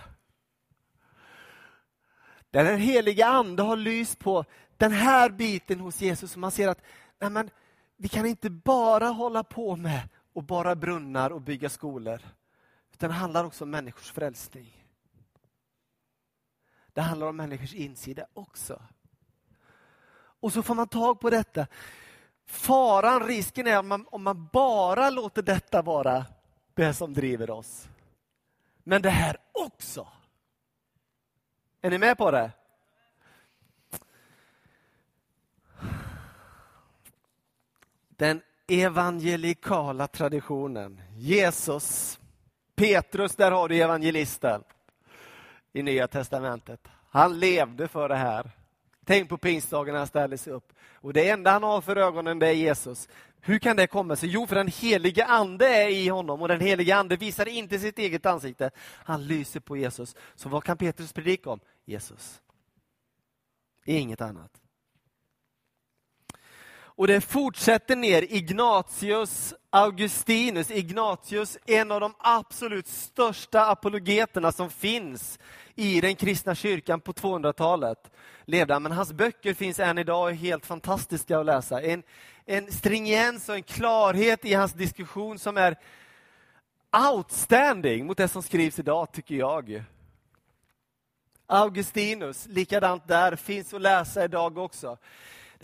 Där 2.52 2.64
den 2.64 2.80
heliga 2.80 3.26
Ande 3.28 3.64
har 3.64 3.76
lyst 3.76 4.20
på 4.20 4.46
den 4.78 4.92
här 4.92 5.30
biten 5.30 5.80
hos 5.80 6.02
Jesus. 6.02 6.34
och 6.34 6.40
Man 6.40 6.52
ser 6.52 6.68
att 6.68 6.82
nej 7.20 7.30
men, 7.30 7.50
vi 7.98 8.08
kan 8.08 8.26
inte 8.26 8.50
bara 8.50 9.08
hålla 9.08 9.44
på 9.44 9.76
med 9.76 10.10
och 10.34 10.44
bara 10.44 10.76
brunnar 10.76 11.30
och 11.30 11.42
bygga 11.42 11.70
skolor. 11.70 12.22
Utan 12.94 13.10
det 13.10 13.16
handlar 13.16 13.44
också 13.44 13.64
om 13.64 13.70
människors 13.70 14.12
frälsning. 14.12 14.86
Det 16.94 17.02
handlar 17.02 17.28
om 17.28 17.36
människors 17.36 17.74
insida 17.74 18.28
också. 18.34 18.82
Och 20.16 20.54
så 20.54 20.64
får 20.64 20.76
man 20.76 20.88
tag 20.88 21.20
på 21.20 21.30
detta. 21.30 21.68
Faran, 22.46 23.28
risken 23.28 23.68
är 23.68 23.80
om 23.80 23.88
man, 23.88 24.08
om 24.12 24.24
man 24.24 24.50
bara 24.54 25.10
låter 25.10 25.42
detta 25.42 25.82
vara 25.82 26.26
det 26.74 26.94
som 26.94 27.14
driver 27.14 27.50
oss. 27.50 27.88
Men 28.84 29.02
det 29.02 29.10
här 29.10 29.38
också. 29.52 30.08
Är 31.82 31.90
ni 31.90 31.98
med 31.98 32.18
på 32.18 32.32
det? 32.32 32.52
Den 38.10 38.42
evangelikala 38.68 40.08
traditionen. 40.08 41.02
Jesus, 41.16 42.20
Petrus, 42.76 43.36
där 43.36 43.52
har 43.52 43.70
du 43.70 43.76
evangelisten 43.76 44.64
i 45.74 45.84
Nya 45.84 46.08
Testamentet. 46.08 46.88
Han 47.10 47.40
levde 47.40 47.88
för 47.88 48.10
det 48.10 48.16
här. 48.16 48.52
Tänk 49.06 49.30
på 49.30 49.38
pingstdagen 49.38 49.92
när 49.92 50.00
han 50.00 50.08
ställde 50.08 50.38
sig 50.38 50.54
upp. 50.54 50.74
Och 50.94 51.14
det 51.14 51.30
enda 51.30 51.52
han 51.52 51.64
har 51.64 51.82
för 51.82 51.96
ögonen 51.96 52.40
det 52.40 52.48
är 52.48 52.54
Jesus. 52.54 53.10
Hur 53.42 53.60
kan 53.60 53.76
det 53.76 53.88
komma 53.88 54.16
sig? 54.16 54.30
Jo, 54.30 54.48
för 54.48 54.56
den 54.56 54.68
helige 54.68 55.26
ande 55.26 55.68
är 55.68 55.90
i 55.90 56.08
honom 56.08 56.42
och 56.42 56.48
den 56.48 56.62
helige 56.62 56.96
ande 56.96 57.16
visar 57.16 57.48
inte 57.48 57.80
sitt 57.80 58.00
eget 58.00 58.26
ansikte. 58.26 58.72
Han 58.86 59.28
lyser 59.28 59.60
på 59.60 59.78
Jesus. 59.78 60.16
Så 60.36 60.50
vad 60.50 60.64
kan 60.64 60.78
Petrus 60.78 61.14
predika 61.14 61.50
om? 61.50 61.60
Jesus. 61.86 62.42
Inget 63.86 64.22
annat. 64.22 64.63
Och 66.96 67.08
det 67.08 67.22
fortsätter 67.22 67.96
ner. 67.96 68.34
Ignatius 68.34 69.54
Augustinus, 69.70 70.72
Ignatius, 70.72 71.58
en 71.66 71.92
av 71.92 72.00
de 72.00 72.14
absolut 72.18 72.88
största 72.88 73.66
apologeterna 73.66 74.52
som 74.52 74.70
finns 74.70 75.40
i 75.76 76.02
den 76.02 76.16
kristna 76.16 76.56
kyrkan 76.56 77.02
på 77.02 77.14
200-talet. 77.14 78.12
Levde 78.46 78.80
Men 78.80 78.92
hans 78.92 79.14
böcker 79.14 79.54
finns 79.54 79.80
än 79.80 79.98
idag 79.98 80.24
och 80.24 80.30
är 80.30 80.34
helt 80.34 80.66
fantastiska 80.66 81.40
att 81.40 81.46
läsa. 81.46 81.82
En, 81.82 82.04
en 82.46 82.72
stringens 82.72 83.50
och 83.50 83.56
en 83.56 83.64
klarhet 83.64 84.46
i 84.46 84.54
hans 84.54 84.74
diskussion 84.74 85.40
som 85.40 85.58
är 85.58 85.76
outstanding 87.12 88.06
mot 88.06 88.18
det 88.18 88.28
som 88.28 88.44
skrivs 88.44 88.80
idag, 88.80 89.12
tycker 89.12 89.36
jag. 89.36 89.84
Augustinus, 91.48 92.48
likadant 92.48 93.08
där, 93.08 93.36
finns 93.36 93.74
att 93.74 93.82
läsa 93.82 94.24
idag 94.26 94.58
också. 94.58 94.98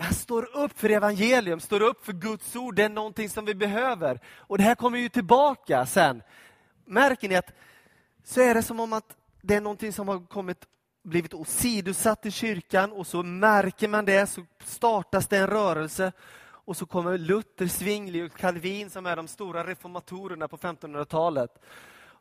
Jag 0.01 0.15
står 0.15 0.57
upp 0.57 0.79
för 0.79 0.89
evangelium, 0.89 1.59
står 1.59 1.81
upp 1.81 2.05
för 2.05 2.13
Guds 2.13 2.55
ord. 2.55 2.75
Det 2.75 2.83
är 2.83 2.89
någonting 2.89 3.29
som 3.29 3.45
vi 3.45 3.55
behöver. 3.55 4.19
Och 4.37 4.57
det 4.57 4.63
här 4.63 4.75
kommer 4.75 4.97
ju 4.97 5.09
tillbaka 5.09 5.85
sen. 5.85 6.21
Märker 6.85 7.29
ni 7.29 7.35
att 7.35 7.51
så 8.23 8.41
är 8.41 8.53
det 8.53 8.63
som 8.63 8.79
om 8.79 8.93
att 8.93 9.15
det 9.41 9.55
är 9.55 9.61
någonting 9.61 9.93
som 9.93 10.07
har 10.07 10.27
kommit, 10.27 10.57
blivit 11.03 11.33
åsidosatt 11.33 12.25
i 12.25 12.31
kyrkan 12.31 12.91
och 12.91 13.07
så 13.07 13.23
märker 13.23 13.87
man 13.87 14.05
det, 14.05 14.27
så 14.27 14.45
startas 14.63 15.27
det 15.27 15.37
en 15.37 15.47
rörelse. 15.47 16.11
Och 16.41 16.77
så 16.77 16.85
kommer 16.85 17.17
Luther, 17.17 17.67
Zwingli 17.67 18.27
och 18.27 18.37
Calvin 18.37 18.89
som 18.89 19.05
är 19.05 19.15
de 19.15 19.27
stora 19.27 19.67
reformatorerna 19.67 20.47
på 20.47 20.57
1500-talet. 20.57 21.51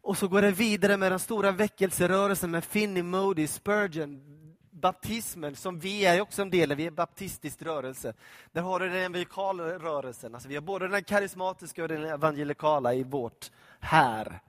Och 0.03 0.19
så 0.19 0.29
går 0.29 0.43
det 0.43 0.51
vidare 0.51 0.97
med 0.97 1.13
den 1.13 1.19
stora 1.19 1.53
väckelserörelsen 1.53 2.51
med 2.51 2.65
Finney, 2.65 3.03
Modi, 3.03 3.47
Spurgeon, 3.47 4.39
baptismen, 4.81 5.57
som 5.57 5.79
vi 5.79 6.05
är 6.05 6.21
också 6.21 6.43
en 6.43 6.51
del 6.51 6.71
av, 6.71 6.77
vi 6.77 6.83
är 6.83 6.89
en 6.89 6.95
baptistisk 6.95 7.63
rörelse. 7.63 8.15
Där 8.53 8.63
har 8.63 8.81
du 8.81 8.89
den 8.89 8.97
evangelikala 8.97 9.65
rörelsen. 9.65 10.35
Alltså 10.35 10.49
vi 10.49 10.55
har 10.55 10.63
både 10.63 10.89
den 10.89 11.05
karismatiska 11.05 11.83
och 11.83 11.89
den 11.89 12.05
evangelikala 12.05 12.95
i 12.95 13.03
vårt 13.03 13.51
här. 13.81 14.41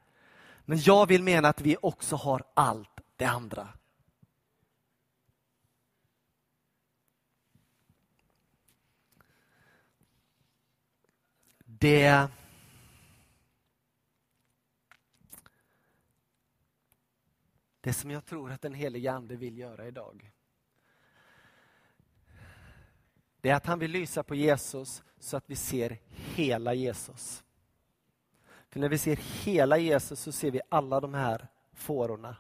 Men 0.66 0.78
jag 0.82 1.08
vill 1.08 1.24
mena 1.24 1.48
att 1.48 1.62
vi 1.62 1.78
också 1.82 2.16
har 2.16 2.44
allt 2.54 3.00
det 3.16 3.26
andra. 3.26 3.68
Det 11.66 12.28
Det 17.82 17.94
som 17.94 18.12
jag 18.12 18.26
tror 18.26 18.52
att 18.52 18.62
den 18.62 18.74
helige 18.74 19.12
Ande 19.12 19.36
vill 19.36 19.58
göra 19.58 19.88
idag. 19.88 20.32
Det 23.42 23.50
är 23.50 23.56
att 23.56 23.66
han 23.66 23.80
vill 23.80 23.92
lysa 23.92 24.24
på 24.24 24.36
Jesus 24.36 25.04
så 25.20 25.38
att 25.38 25.50
vi 25.50 25.56
ser 25.56 25.98
hela 26.08 26.74
Jesus. 26.74 27.44
För 28.70 28.80
när 28.80 28.90
vi 28.90 28.98
ser 28.98 29.16
hela 29.16 29.78
Jesus 29.78 30.20
så 30.20 30.32
ser 30.32 30.52
vi 30.52 30.62
alla 30.70 31.00
de 31.00 31.14
här 31.14 31.48
fårorna, 31.74 32.36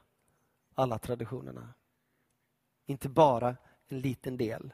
alla 0.74 1.00
traditionerna. 1.00 1.74
Inte 2.86 3.10
bara 3.10 3.58
en 3.88 4.00
liten 4.00 4.38
del. 4.38 4.74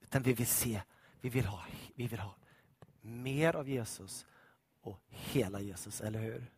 Utan 0.00 0.22
vi 0.22 0.32
vill 0.32 0.46
se, 0.46 0.82
vi 1.20 1.28
vill 1.28 1.44
ha, 1.44 1.64
vi 1.94 2.06
vill 2.06 2.20
ha 2.20 2.34
mer 3.00 3.56
av 3.56 3.68
Jesus 3.68 4.26
och 4.80 4.98
hela 5.08 5.60
Jesus, 5.60 6.00
eller 6.00 6.20
hur? 6.20 6.50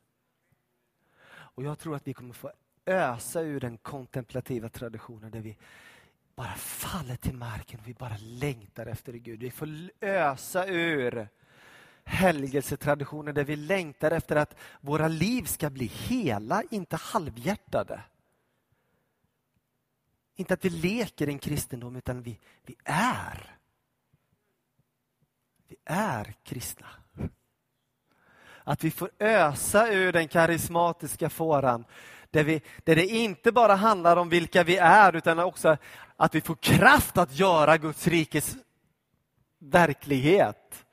Och 1.27 1.65
jag 1.65 1.79
tror 1.79 1.97
att 1.97 2.09
vi 2.09 2.15
kommer 2.15 2.35
få 2.35 2.53
ösa 2.87 3.41
ur 3.41 3.61
den 3.61 3.77
kontemplativa 3.77 4.69
traditionen 4.69 5.31
där 5.31 5.41
vi 5.41 5.57
bara 6.35 6.55
faller 6.55 7.17
till 7.17 7.35
marken 7.35 7.81
och 7.81 7.89
vi 7.89 7.95
bara 7.95 8.17
längtar 8.21 8.87
efter 8.87 9.13
Gud. 9.13 9.41
Vi 9.41 9.51
får 9.51 9.69
ösa 10.01 10.67
ur 10.67 11.29
helgelsetraditionen 12.05 13.35
där 13.35 13.45
vi 13.45 13.57
längtar 13.57 14.11
efter 14.11 14.37
att 14.37 14.57
våra 14.81 15.09
liv 15.09 15.43
ska 15.43 15.71
bli 15.71 15.87
hela, 15.87 16.63
inte 16.71 16.97
halvhjärtade. 16.97 18.01
Inte 20.37 20.55
att 20.55 20.65
vi 20.65 20.71
leker 20.71 21.29
en 21.29 21.39
kristendom, 21.39 21.97
utan 21.97 22.23
vi, 22.23 22.39
vi 22.63 22.77
är. 22.85 23.57
Vi 25.69 25.77
är 25.85 26.35
kristna. 26.43 26.87
Att 28.65 28.85
vi 28.85 28.91
får 28.91 29.11
ösa 29.19 29.93
ur 29.93 30.13
den 30.13 30.29
karismatiska 30.29 31.31
fåran 31.31 31.85
där, 32.35 32.45
vi, 32.45 32.63
där 32.85 32.97
det 32.97 33.07
inte 33.07 33.53
bara 33.53 33.75
handlar 33.75 34.17
om 34.17 34.29
vilka 34.29 34.65
vi 34.65 34.77
är, 34.77 35.17
utan 35.17 35.39
också 35.39 35.77
att 36.17 36.35
vi 36.35 36.41
får 36.41 36.55
kraft 36.55 37.19
att 37.19 37.39
göra 37.39 37.77
Guds 37.77 38.07
rikes 38.07 38.57
verklighet. 39.59 40.85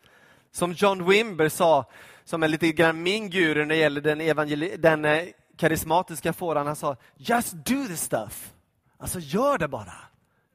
Som 0.51 0.71
John 0.73 1.09
Wimber 1.09 1.49
sa, 1.49 1.85
som 2.23 2.43
är 2.43 2.47
lite 2.47 2.71
grann 2.71 3.03
min 3.03 3.29
guru 3.29 3.59
när 3.59 3.65
det 3.65 3.75
gäller 3.75 4.01
den, 4.01 4.21
evangeli- 4.21 4.77
den 4.77 5.05
eh, 5.05 5.27
karismatiska 5.57 6.33
fåran, 6.33 6.67
han 6.67 6.75
sa 6.75 6.97
Just 7.15 7.53
do 7.53 7.85
the 7.87 7.97
stuff. 7.97 8.53
Alltså 8.97 9.19
gör 9.19 9.57
det 9.57 9.67
bara. 9.67 9.93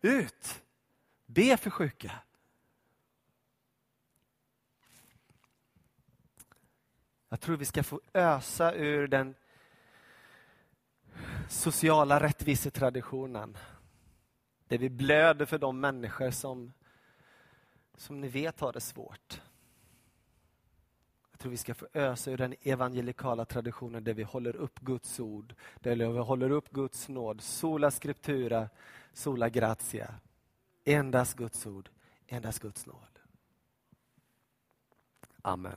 Ut. 0.03 0.63
Be 1.27 1.57
för 1.57 1.71
sjuka. 1.71 2.13
Jag 7.29 7.41
tror 7.41 7.57
vi 7.57 7.65
ska 7.65 7.83
få 7.83 8.01
ösa 8.15 8.75
ur 8.75 9.09
den 9.09 9.35
sociala 11.49 12.21
rättvisetraditionen. 12.21 13.57
Där 14.69 14.79
vi 14.79 14.91
blöder 14.91 15.47
för 15.47 15.59
de 15.59 15.81
människor 15.81 16.31
som, 16.31 16.73
som 17.97 18.21
ni 18.21 18.29
vet 18.29 18.61
har 18.61 18.73
det 18.73 18.81
svårt. 18.81 19.41
Jag 21.31 21.41
tror 21.41 21.51
vi 21.51 21.57
ska 21.57 21.75
få 21.75 21.87
ösa 21.95 22.31
ur 22.31 22.37
den 22.37 22.55
evangelikala 22.63 23.45
traditionen 23.45 24.05
där 24.05 24.15
vi 24.15 24.23
håller 24.23 24.57
upp 24.57 24.81
Guds 24.81 25.21
ord, 25.21 25.55
där 25.81 25.97
vi 25.97 26.05
håller 26.05 26.51
upp 26.51 26.71
Guds 26.71 27.09
nåd. 27.09 27.41
Sola 27.41 27.91
scriptura, 27.91 28.69
sola 29.13 29.49
gratia. 29.49 30.15
Endast 30.85 31.37
Guds 31.37 31.67
ord, 31.67 31.89
endast 32.27 32.59
Guds 32.59 32.87
nåd. 32.87 33.19
Amen. 35.43 35.77